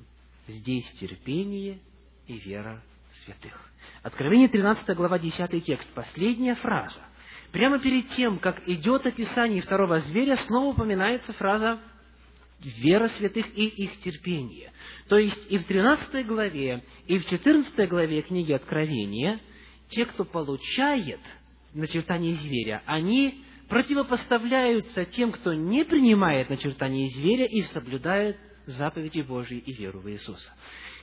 Здесь 0.49 0.85
терпение 0.99 1.79
и 2.27 2.38
вера 2.38 2.83
святых. 3.23 3.71
Откровение 4.03 4.49
13 4.49 4.97
глава 4.97 5.17
10 5.17 5.63
текст. 5.63 5.88
Последняя 5.93 6.55
фраза. 6.55 6.99
Прямо 7.53 7.79
перед 7.79 8.09
тем, 8.09 8.38
как 8.38 8.67
идет 8.67 9.05
описание 9.05 9.62
второго 9.62 10.01
зверя, 10.01 10.35
снова 10.47 10.73
упоминается 10.73 11.31
фраза 11.33 11.79
вера 12.62 13.08
святых 13.10 13.45
и 13.58 13.67
их 13.67 14.00
терпение. 14.02 14.72
То 15.08 15.17
есть 15.17 15.39
и 15.50 15.58
в 15.58 15.65
13 15.65 16.26
главе, 16.28 16.84
и 17.08 17.17
в 17.17 17.28
14 17.28 17.89
главе 17.89 18.22
книги 18.22 18.52
Откровения 18.52 19.39
те, 19.89 20.06
кто 20.06 20.26
получает 20.26 21.19
начертание 21.74 22.36
зверя, 22.36 22.84
они 22.86 23.43
противопоставляются 23.69 25.06
тем, 25.06 25.32
кто 25.32 25.54
не 25.54 25.86
принимает 25.86 26.50
начертание 26.50 27.10
зверя 27.10 27.45
и 27.45 27.62
соблюдает 27.74 28.38
заповеди 28.65 29.22
Божьи 29.22 29.58
и 29.58 29.74
веру 29.74 30.00
в 30.00 30.10
Иисуса. 30.10 30.52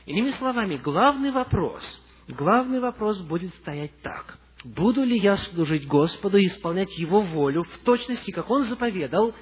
Иными 0.04 0.30
словами, 0.32 0.76
главный 0.76 1.32
вопрос, 1.32 1.82
главный 2.28 2.80
вопрос 2.80 3.20
будет 3.22 3.54
стоять 3.56 3.92
так. 4.02 4.38
Буду 4.66 5.04
ли 5.04 5.16
я 5.16 5.36
служить 5.36 5.86
Господу 5.86 6.38
и 6.38 6.48
исполнять 6.48 6.90
Его 6.98 7.20
волю 7.20 7.62
в 7.62 7.78
точности, 7.84 8.32
как 8.32 8.50
Он 8.50 8.68
заповедал, 8.68 9.32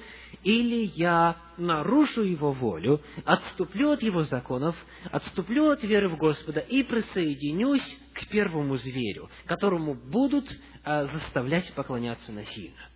или 0.43 0.91
я 0.95 1.37
нарушу 1.57 2.21
Его 2.21 2.51
волю, 2.51 3.01
отступлю 3.23 3.89
от 3.91 4.03
Его 4.03 4.25
законов, 4.25 4.75
отступлю 5.11 5.71
от 5.71 5.81
веры 5.81 6.09
в 6.09 6.17
Господа 6.17 6.59
и 6.59 6.83
присоединюсь 6.83 7.97
к 8.13 8.27
первому 8.27 8.77
зверю, 8.77 9.31
которому 9.47 9.95
будут 9.95 10.45
а, 10.83 11.07
заставлять 11.07 11.73
поклоняться 11.73 12.31
насильно. 12.31 12.89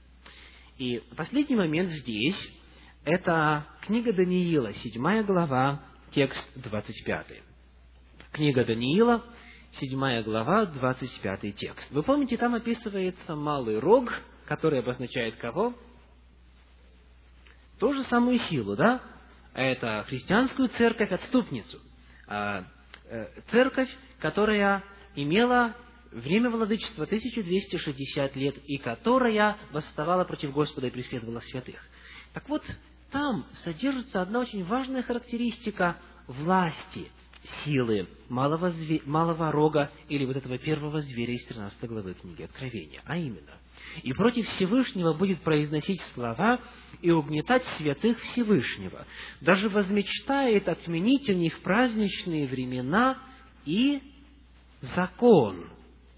И 0.77 1.01
последний 1.17 1.55
момент 1.55 1.89
здесь– 1.89 2.37
это 3.05 3.65
книга 3.81 4.13
Даниила, 4.13 4.71
седьмая 4.73 5.23
глава, 5.23 5.81
текст 6.11 6.45
двадцать 6.57 7.03
пятый. 7.03 7.41
Книга 8.31 8.63
Даниила, 8.63 9.23
седьмая 9.73 10.23
глава, 10.23 10.65
двадцать 10.65 11.19
пятый 11.21 11.51
текст. 11.51 11.89
Вы 11.91 12.03
помните, 12.03 12.38
там 12.38 12.55
описывается 12.55 13.36
малый 13.36 13.79
рог, 13.79 14.12
который 14.45 14.79
обозначает 14.79 15.36
кого? 15.38 15.73
ту 17.79 17.93
же 17.93 18.03
самую 18.05 18.39
силу, 18.39 18.75
да? 18.75 19.01
Это 19.53 20.05
христианскую 20.08 20.69
церковь-отступницу. 20.69 21.79
А, 22.27 22.65
э, 23.05 23.27
церковь, 23.49 23.89
которая 24.19 24.84
имела 25.15 25.73
время 26.12 26.49
владычества 26.49 27.05
1260 27.05 28.36
лет 28.36 28.55
и 28.65 28.77
которая 28.77 29.58
восставала 29.71 30.23
против 30.23 30.51
Господа 30.51 30.88
и 30.88 30.91
преследовала 30.91 31.39
святых. 31.39 31.79
Так 32.34 32.47
вот, 32.49 32.63
там 33.12 33.45
содержится 33.63 34.21
одна 34.21 34.39
очень 34.39 34.63
важная 34.65 35.01
характеристика 35.01 35.97
власти, 36.27 37.12
силы 37.63 38.07
малого, 38.29 38.69
зве... 38.71 39.01
малого 39.05 39.51
рога 39.51 39.91
или 40.07 40.25
вот 40.25 40.38
этого 40.38 40.57
первого 40.57 41.01
зверя 41.01 41.33
из 41.33 41.45
13 41.47 41.83
главы 41.89 42.13
книги 42.13 42.43
Откровения, 42.43 43.01
а 43.05 43.17
именно– 43.17 43.53
и 44.03 44.13
против 44.13 44.47
Всевышнего 44.49 45.13
будет 45.13 45.41
произносить 45.41 46.01
слова 46.13 46.59
и 47.01 47.12
угнетать 47.12 47.63
святых 47.77 48.19
Всевышнего. 48.19 49.05
Даже 49.41 49.69
возмечтает 49.69 50.67
отменить 50.67 51.29
у 51.29 51.33
них 51.33 51.59
праздничные 51.62 52.47
времена 52.47 53.17
и 53.65 54.01
закон. 54.95 55.69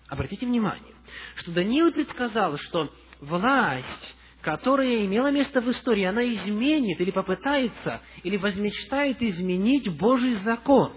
Обратите 0.07 0.45
внимание, 0.45 0.93
что 1.35 1.51
Даниил 1.51 1.91
предсказал, 1.91 2.57
что 2.57 2.91
власть, 3.19 4.15
которая 4.41 5.05
имела 5.05 5.31
место 5.31 5.61
в 5.61 5.71
истории, 5.71 6.03
она 6.03 6.23
изменит 6.23 6.99
или 6.99 7.11
попытается, 7.11 8.01
или 8.23 8.37
возмечтает 8.37 9.21
изменить 9.21 9.87
Божий 9.97 10.35
закон. 10.43 10.93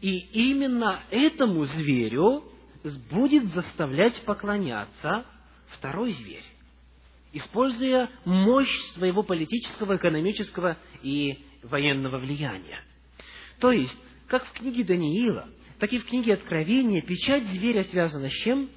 И 0.00 0.18
именно 0.32 1.02
этому 1.10 1.64
зверю 1.64 2.44
будет 3.10 3.46
заставлять 3.52 4.20
поклоняться 4.24 5.24
второй 5.68 6.12
зверь, 6.12 6.44
используя 7.32 8.10
мощь 8.24 8.74
своего 8.94 9.22
политического, 9.22 9.96
экономического 9.96 10.76
и 11.02 11.38
военного 11.62 12.18
влияния. 12.18 12.82
То 13.60 13.72
есть, 13.72 13.96
как 14.28 14.46
в 14.46 14.52
книге 14.52 14.84
Даниила, 14.84 15.48
так 15.78 15.92
и 15.92 15.98
в 15.98 16.06
книге 16.06 16.34
Откровения 16.34 17.02
печать 17.02 17.44
зверя 17.44 17.84
связана 17.84 18.28
с 18.28 18.32
чем? 18.44 18.70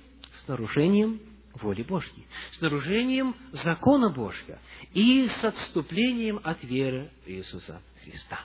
С 0.44 0.48
нарушением 0.48 1.20
воли 1.54 1.84
Божьей, 1.84 2.26
с 2.54 2.62
нарушением 2.62 3.36
закона 3.52 4.10
Божьего 4.10 4.60
и 4.94 5.28
с 5.28 5.44
отступлением 5.44 6.40
от 6.44 6.64
веры 6.64 7.12
Иисуса 7.26 7.82
Христа. 8.04 8.40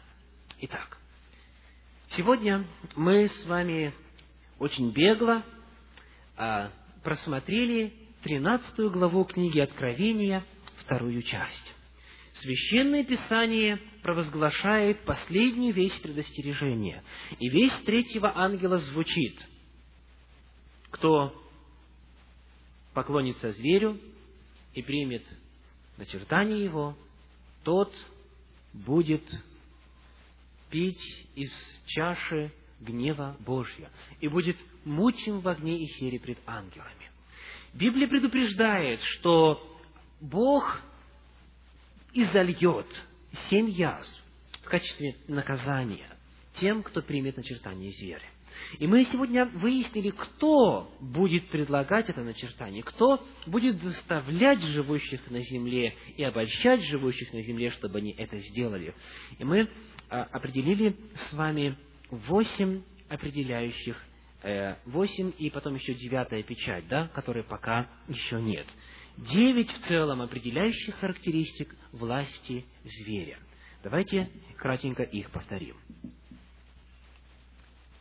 Итак, 0.60 0.98
сегодня 2.10 2.66
мы 2.96 3.28
с 3.28 3.46
вами 3.46 3.92
очень 4.58 4.92
бегло 4.92 5.42
а, 6.36 6.70
просмотрели 7.02 7.92
13 8.22 8.80
главу 8.90 9.24
книги 9.24 9.58
Откровения, 9.58 10.44
вторую 10.84 11.22
часть. 11.22 11.74
Священное 12.34 13.04
Писание 13.04 13.78
провозглашает 14.02 15.04
последнюю 15.04 15.72
весть 15.72 16.00
предостережения. 16.02 17.02
И 17.38 17.48
весть 17.48 17.84
третьего 17.84 18.36
ангела 18.36 18.78
звучит. 18.78 19.38
Кто 20.90 21.40
поклонится 22.92 23.52
зверю 23.52 24.00
и 24.72 24.82
примет 24.82 25.24
начертание 25.96 26.64
его, 26.64 26.96
тот 27.62 27.94
будет 28.72 29.22
пить 30.74 31.28
из 31.36 31.52
чаши 31.86 32.50
гнева 32.80 33.36
Божья 33.38 33.88
и 34.20 34.26
будет 34.26 34.56
мучим 34.84 35.38
в 35.38 35.46
огне 35.46 35.78
и 35.78 35.86
сере 35.86 36.18
пред 36.18 36.36
ангелами. 36.46 37.12
Библия 37.74 38.08
предупреждает, 38.08 39.00
что 39.00 39.64
Бог 40.20 40.80
изольет 42.12 42.86
семь 43.48 43.70
язв 43.70 44.20
в 44.62 44.68
качестве 44.68 45.14
наказания 45.28 46.08
тем, 46.54 46.82
кто 46.82 47.02
примет 47.02 47.36
начертание 47.36 47.92
зверя. 47.92 48.28
И 48.80 48.88
мы 48.88 49.04
сегодня 49.04 49.46
выяснили, 49.46 50.10
кто 50.10 50.92
будет 51.00 51.50
предлагать 51.50 52.08
это 52.08 52.22
начертание, 52.22 52.82
кто 52.82 53.24
будет 53.46 53.80
заставлять 53.80 54.60
живущих 54.60 55.30
на 55.30 55.40
земле 55.40 55.94
и 56.16 56.24
обольщать 56.24 56.82
живущих 56.82 57.32
на 57.32 57.42
земле, 57.42 57.70
чтобы 57.70 57.98
они 57.98 58.10
это 58.10 58.40
сделали. 58.40 58.92
И 59.38 59.44
мы 59.44 59.68
определили 60.22 60.96
с 61.28 61.32
вами 61.32 61.76
восемь 62.10 62.82
определяющих 63.08 63.96
Э, 64.44 64.76
восемь 64.84 65.32
и 65.38 65.48
потом 65.48 65.74
еще 65.74 65.94
девятая 65.94 66.42
печать, 66.42 66.86
да, 66.88 67.08
которой 67.14 67.42
пока 67.42 67.88
еще 68.08 68.42
нет. 68.42 68.66
Девять 69.16 69.70
в 69.70 69.88
целом 69.88 70.20
определяющих 70.20 70.96
характеристик 70.96 71.74
власти 71.92 72.66
зверя. 72.84 73.38
Давайте 73.82 74.30
кратенько 74.58 75.02
их 75.02 75.30
повторим. 75.30 75.76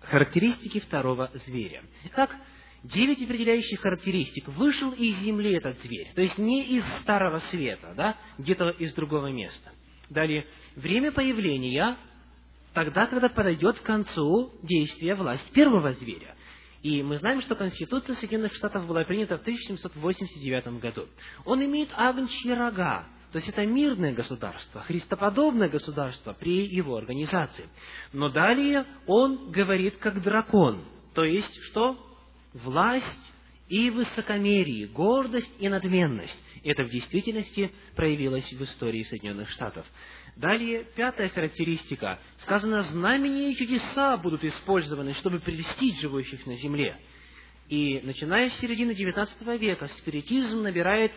характеристики 0.01 0.81
второго 0.81 1.31
зверя. 1.45 1.81
Итак, 2.07 2.35
девять 2.83 3.21
определяющих 3.23 3.79
характеристик. 3.79 4.49
Вышел 4.49 4.91
из 4.91 5.17
земли 5.19 5.53
этот 5.53 5.79
зверь, 5.81 6.11
то 6.13 6.21
есть 6.21 6.37
не 6.37 6.65
из 6.75 6.83
Старого 7.03 7.39
Света, 7.51 7.93
да, 7.95 8.17
где-то 8.37 8.71
из 8.71 8.93
другого 8.95 9.31
места. 9.31 9.71
Далее, 10.13 10.45
время 10.75 11.11
появления 11.11 11.97
тогда, 12.73 13.07
когда 13.07 13.29
подойдет 13.29 13.79
к 13.79 13.83
концу 13.83 14.51
действия 14.61 15.15
власть 15.15 15.51
первого 15.51 15.93
зверя. 15.93 16.35
И 16.83 17.01
мы 17.01 17.17
знаем, 17.17 17.41
что 17.41 17.55
Конституция 17.55 18.15
Соединенных 18.15 18.53
Штатов 18.55 18.85
была 18.87 19.03
принята 19.05 19.37
в 19.37 19.41
1789 19.41 20.79
году. 20.79 21.07
Он 21.45 21.63
имеет 21.63 21.89
агнчьи 21.95 22.51
рога, 22.51 23.05
то 23.31 23.37
есть 23.37 23.49
это 23.49 23.65
мирное 23.65 24.13
государство, 24.13 24.81
христоподобное 24.81 25.69
государство 25.69 26.33
при 26.33 26.67
его 26.67 26.97
организации. 26.97 27.69
Но 28.11 28.29
далее 28.29 28.85
он 29.07 29.51
говорит 29.51 29.97
как 29.97 30.21
дракон, 30.21 30.83
то 31.15 31.23
есть 31.23 31.57
что? 31.69 31.97
Власть 32.53 33.33
и 33.69 33.89
высокомерие, 33.89 34.87
гордость 34.87 35.55
и 35.59 35.69
надменность. 35.69 36.37
Это 36.63 36.83
в 36.85 36.89
действительности 36.89 37.71
проявилось 37.95 38.51
в 38.51 38.63
истории 38.63 39.03
Соединенных 39.03 39.49
Штатов. 39.49 39.85
Далее, 40.37 40.85
пятая 40.95 41.29
характеристика. 41.29 42.19
Сказано, 42.39 42.83
знамения 42.83 43.51
и 43.51 43.57
чудеса 43.57 44.17
будут 44.17 44.43
использованы, 44.43 45.13
чтобы 45.15 45.39
прельстить 45.39 45.99
живущих 45.99 46.45
на 46.45 46.55
земле. 46.55 46.97
И 47.69 48.01
начиная 48.03 48.49
с 48.49 48.59
середины 48.59 48.91
XIX 48.91 49.57
века 49.57 49.87
спиритизм 49.99 50.63
набирает 50.63 51.11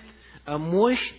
а, 0.45 0.59
мощь 0.59 1.13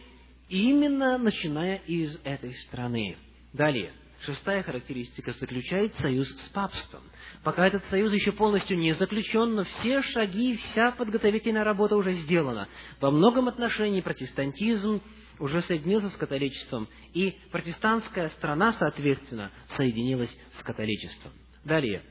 именно 0.49 1.17
начиная 1.17 1.77
из 1.87 2.19
этой 2.23 2.53
страны. 2.65 3.17
Далее, 3.53 3.91
шестая 4.21 4.63
характеристика 4.63 5.31
заключает 5.33 5.95
союз 5.95 6.27
с 6.27 6.49
папством. 6.49 7.01
Пока 7.43 7.67
этот 7.67 7.83
союз 7.85 8.11
еще 8.13 8.31
полностью 8.31 8.77
не 8.77 8.93
заключен, 8.93 9.55
но 9.55 9.63
все 9.63 10.01
шаги, 10.01 10.57
вся 10.57 10.91
подготовительная 10.91 11.63
работа 11.63 11.95
уже 11.95 12.13
сделана. 12.13 12.67
Во 12.99 13.11
многом 13.11 13.47
отношении 13.47 14.01
протестантизм 14.01 15.01
уже 15.39 15.61
соединился 15.61 16.09
с 16.09 16.15
католичеством, 16.17 16.87
и 17.13 17.37
протестантская 17.51 18.29
страна, 18.29 18.73
соответственно, 18.73 19.51
соединилась 19.75 20.35
с 20.59 20.63
католичеством. 20.63 21.31
Далее, 21.63 22.01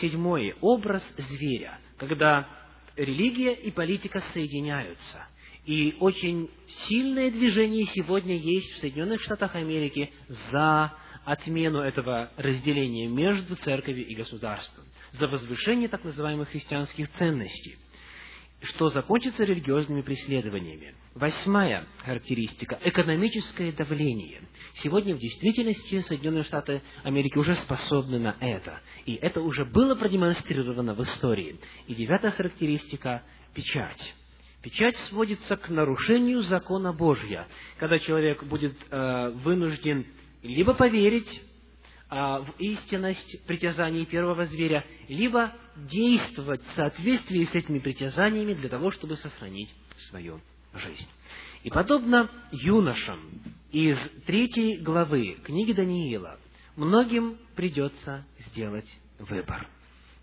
седьмой 0.00 0.54
образ 0.60 1.02
зверя, 1.16 1.78
когда 1.98 2.48
религия 2.96 3.52
и 3.52 3.70
политика 3.70 4.22
соединяются. 4.32 5.26
И 5.66 5.96
очень 6.00 6.50
сильное 6.88 7.30
движение 7.30 7.84
сегодня 7.94 8.36
есть 8.36 8.72
в 8.74 8.78
Соединенных 8.78 9.20
Штатах 9.22 9.54
Америки 9.54 10.10
за 10.50 10.94
отмену 11.30 11.80
этого 11.80 12.30
разделения 12.36 13.06
между 13.06 13.56
церковью 13.56 14.06
и 14.06 14.14
государством, 14.14 14.84
за 15.12 15.28
возвышение 15.28 15.88
так 15.88 16.04
называемых 16.04 16.48
христианских 16.48 17.10
ценностей– 17.12 17.76
что 18.60 18.90
закончится 18.90 19.44
религиозными 19.44 20.02
преследованиями. 20.02 20.94
Восьмая 21.14 21.86
характеристика– 22.04 22.78
экономическое 22.84 23.72
давление. 23.72 24.42
Сегодня 24.82 25.14
в 25.14 25.18
действительности 25.18 26.00
Соединенные 26.00 26.44
Штаты 26.44 26.82
Америки 27.04 27.38
уже 27.38 27.54
способны 27.56 28.18
на 28.18 28.36
это. 28.40 28.80
И 29.06 29.14
это 29.14 29.40
уже 29.40 29.64
было 29.64 29.94
продемонстрировано 29.94 30.94
в 30.94 31.02
истории. 31.04 31.58
И 31.86 31.94
девятая 31.94 32.32
характеристика– 32.32 33.22
печать. 33.54 34.14
Печать 34.62 34.96
сводится 35.08 35.56
к 35.56 35.68
нарушению 35.68 36.42
закона 36.42 36.92
Божья, 36.92 37.46
когда 37.78 38.00
человек 38.00 38.42
будет 38.42 38.76
э, 38.90 39.30
вынужден 39.44 40.04
либо 40.42 40.74
поверить 40.74 41.42
а, 42.10 42.40
в 42.40 42.54
истинность 42.58 43.44
притязаний 43.46 44.06
первого 44.06 44.46
зверя, 44.46 44.84
либо 45.08 45.52
действовать 45.76 46.62
в 46.64 46.74
соответствии 46.74 47.44
с 47.44 47.54
этими 47.54 47.78
притязаниями 47.78 48.54
для 48.54 48.68
того, 48.68 48.90
чтобы 48.90 49.16
сохранить 49.16 49.68
свою 50.08 50.40
жизнь. 50.74 51.08
И 51.64 51.70
подобно 51.70 52.30
юношам 52.52 53.20
из 53.72 53.98
третьей 54.26 54.78
главы 54.78 55.38
книги 55.44 55.72
Даниила, 55.72 56.38
многим 56.76 57.36
придется 57.54 58.24
сделать 58.46 58.88
выбор. 59.18 59.68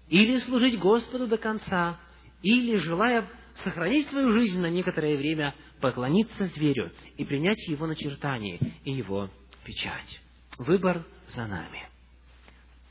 Или 0.09 0.39
служить 0.41 0.79
Господу 0.79 1.27
до 1.27 1.37
конца, 1.37 1.99
или, 2.41 2.77
желая 2.77 3.29
сохранить 3.63 4.07
свою 4.07 4.31
жизнь 4.31 4.59
на 4.59 4.69
некоторое 4.69 5.17
время, 5.17 5.53
поклониться 5.81 6.47
зверю 6.47 6.91
и 7.17 7.25
принять 7.25 7.67
его 7.67 7.85
начертание 7.85 8.59
и 8.83 8.91
его 8.91 9.29
печать. 9.65 10.21
Выбор 10.57 11.05
за 11.35 11.47
нами. 11.47 11.89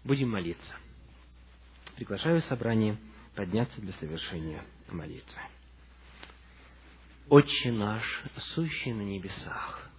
Будем 0.02 0.30
молиться. 0.30 0.74
Приглашаю 1.96 2.42
собрание 2.42 2.98
подняться 3.34 3.80
для 3.80 3.92
совершения 3.94 4.62
молитвы. 4.90 5.40
Отче 7.30 7.72
наш, 7.72 8.02
сущий 8.54 8.92
на 8.92 9.00
небесах, 9.00 9.90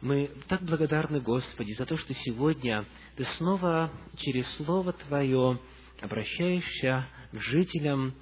мы 0.00 0.28
так 0.48 0.62
благодарны, 0.62 1.20
Господи, 1.20 1.72
за 1.74 1.86
то, 1.86 1.96
что 1.96 2.12
сегодня 2.14 2.84
Ты 3.14 3.24
снова 3.36 3.92
через 4.16 4.44
Слово 4.56 4.92
Твое 4.94 5.60
обращаешься 6.00 7.06
к 7.30 7.40
жителям 7.40 8.12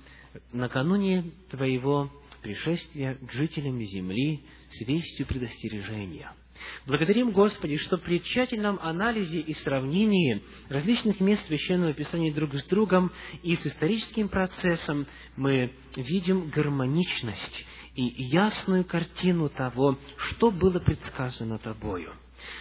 накануне 0.53 1.31
Твоего 1.49 2.13
пришествия, 2.43 3.15
к 3.15 3.33
жителям 3.33 3.81
земли 3.81 4.45
с 4.71 4.87
вестью 4.87 5.27
предостережения– 5.27 6.35
Благодарим 6.87 7.33
Господи, 7.33 7.77
что 7.79 7.99
при 7.99 8.23
тщательном 8.23 8.79
анализе 8.83 9.41
и 9.41 9.55
сравнении 9.55 10.43
различных 10.69 11.21
мест 11.21 11.47
Священного 11.47 11.93
Писания 11.93 12.33
друг 12.33 12.55
с 12.55 12.65
другом 12.67 13.13
и 13.43 13.57
с 13.57 13.67
историческим 13.67 14.29
процессом 14.29 15.07
мы 15.37 15.73
видим 15.97 16.51
гармоничность 16.51 17.67
и 17.95 18.03
ясную 18.25 18.85
картину 18.85 19.49
того, 19.49 19.99
что 20.17 20.51
было 20.51 20.79
предсказано 20.79 21.59
Тобою. 21.59 22.13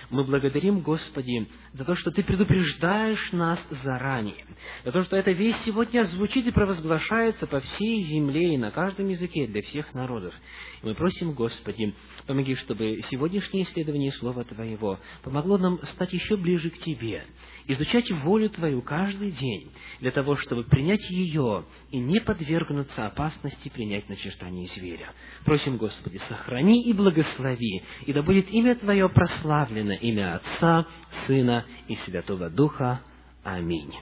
Мы 0.10 0.24
благодарим, 0.24 0.82
Господи, 0.82 1.48
за 1.74 1.86
то, 1.86 1.96
что 1.96 2.12
Ты 2.12 2.24
предупреждаешь 2.24 3.32
нас 3.32 3.60
заранее, 3.84 4.46
за 4.84 4.92
то, 4.92 5.04
что 5.04 5.16
эта 5.16 5.32
весть 5.32 5.64
сегодня 5.66 6.04
звучит 6.06 6.48
и 6.48 6.52
провозглашается 6.52 7.48
по 7.48 7.60
всей 7.60 8.04
земле 8.04 8.56
и 8.56 8.58
на 8.58 8.72
каждом 8.72 9.08
языке 9.08 9.48
для 9.48 9.62
всех 9.62 9.94
народов. 9.94 10.34
И 10.82 10.88
мы 10.88 10.96
просим, 10.96 11.34
Господи, 11.34 11.94
помоги, 12.26 12.56
чтобы 12.56 13.02
сегодняшнее 13.10 13.66
исследование 13.66 14.12
Слова 14.14 14.44
Твоего 14.44 15.00
помогло 15.24 15.58
нам 15.58 15.80
стать 15.94 16.14
еще 16.14 16.38
ближе 16.38 16.70
к 16.70 16.80
Тебе, 16.80 17.26
изучать 17.70 18.12
волю 18.12 18.50
Твою 18.50 18.82
каждый 18.82 19.32
день, 19.32 19.72
для 20.00 20.12
того, 20.12 20.36
чтобы 20.36 20.64
принять 20.64 21.08
ее 21.10 21.66
и 21.92 22.00
не 22.00 22.20
подвергнуться 22.20 23.06
опасности 23.06 23.70
принять 23.70 24.10
начертание 24.10 24.68
зверя. 24.76 25.14
Просим, 25.46 25.78
Господи, 25.78 26.20
сохрани 26.28 26.84
и 26.84 26.94
благослови, 26.94 27.84
и 28.06 28.14
да 28.14 28.24
будет 28.24 28.50
имя 28.52 28.76
Твое 28.76 29.08
прославлено, 29.08 29.94
имя 29.94 30.36
Отца, 30.36 30.88
Сына 31.28 31.66
и 31.88 31.96
Святого 32.06 32.50
Духа. 32.50 33.02
Аминь. 33.44 33.94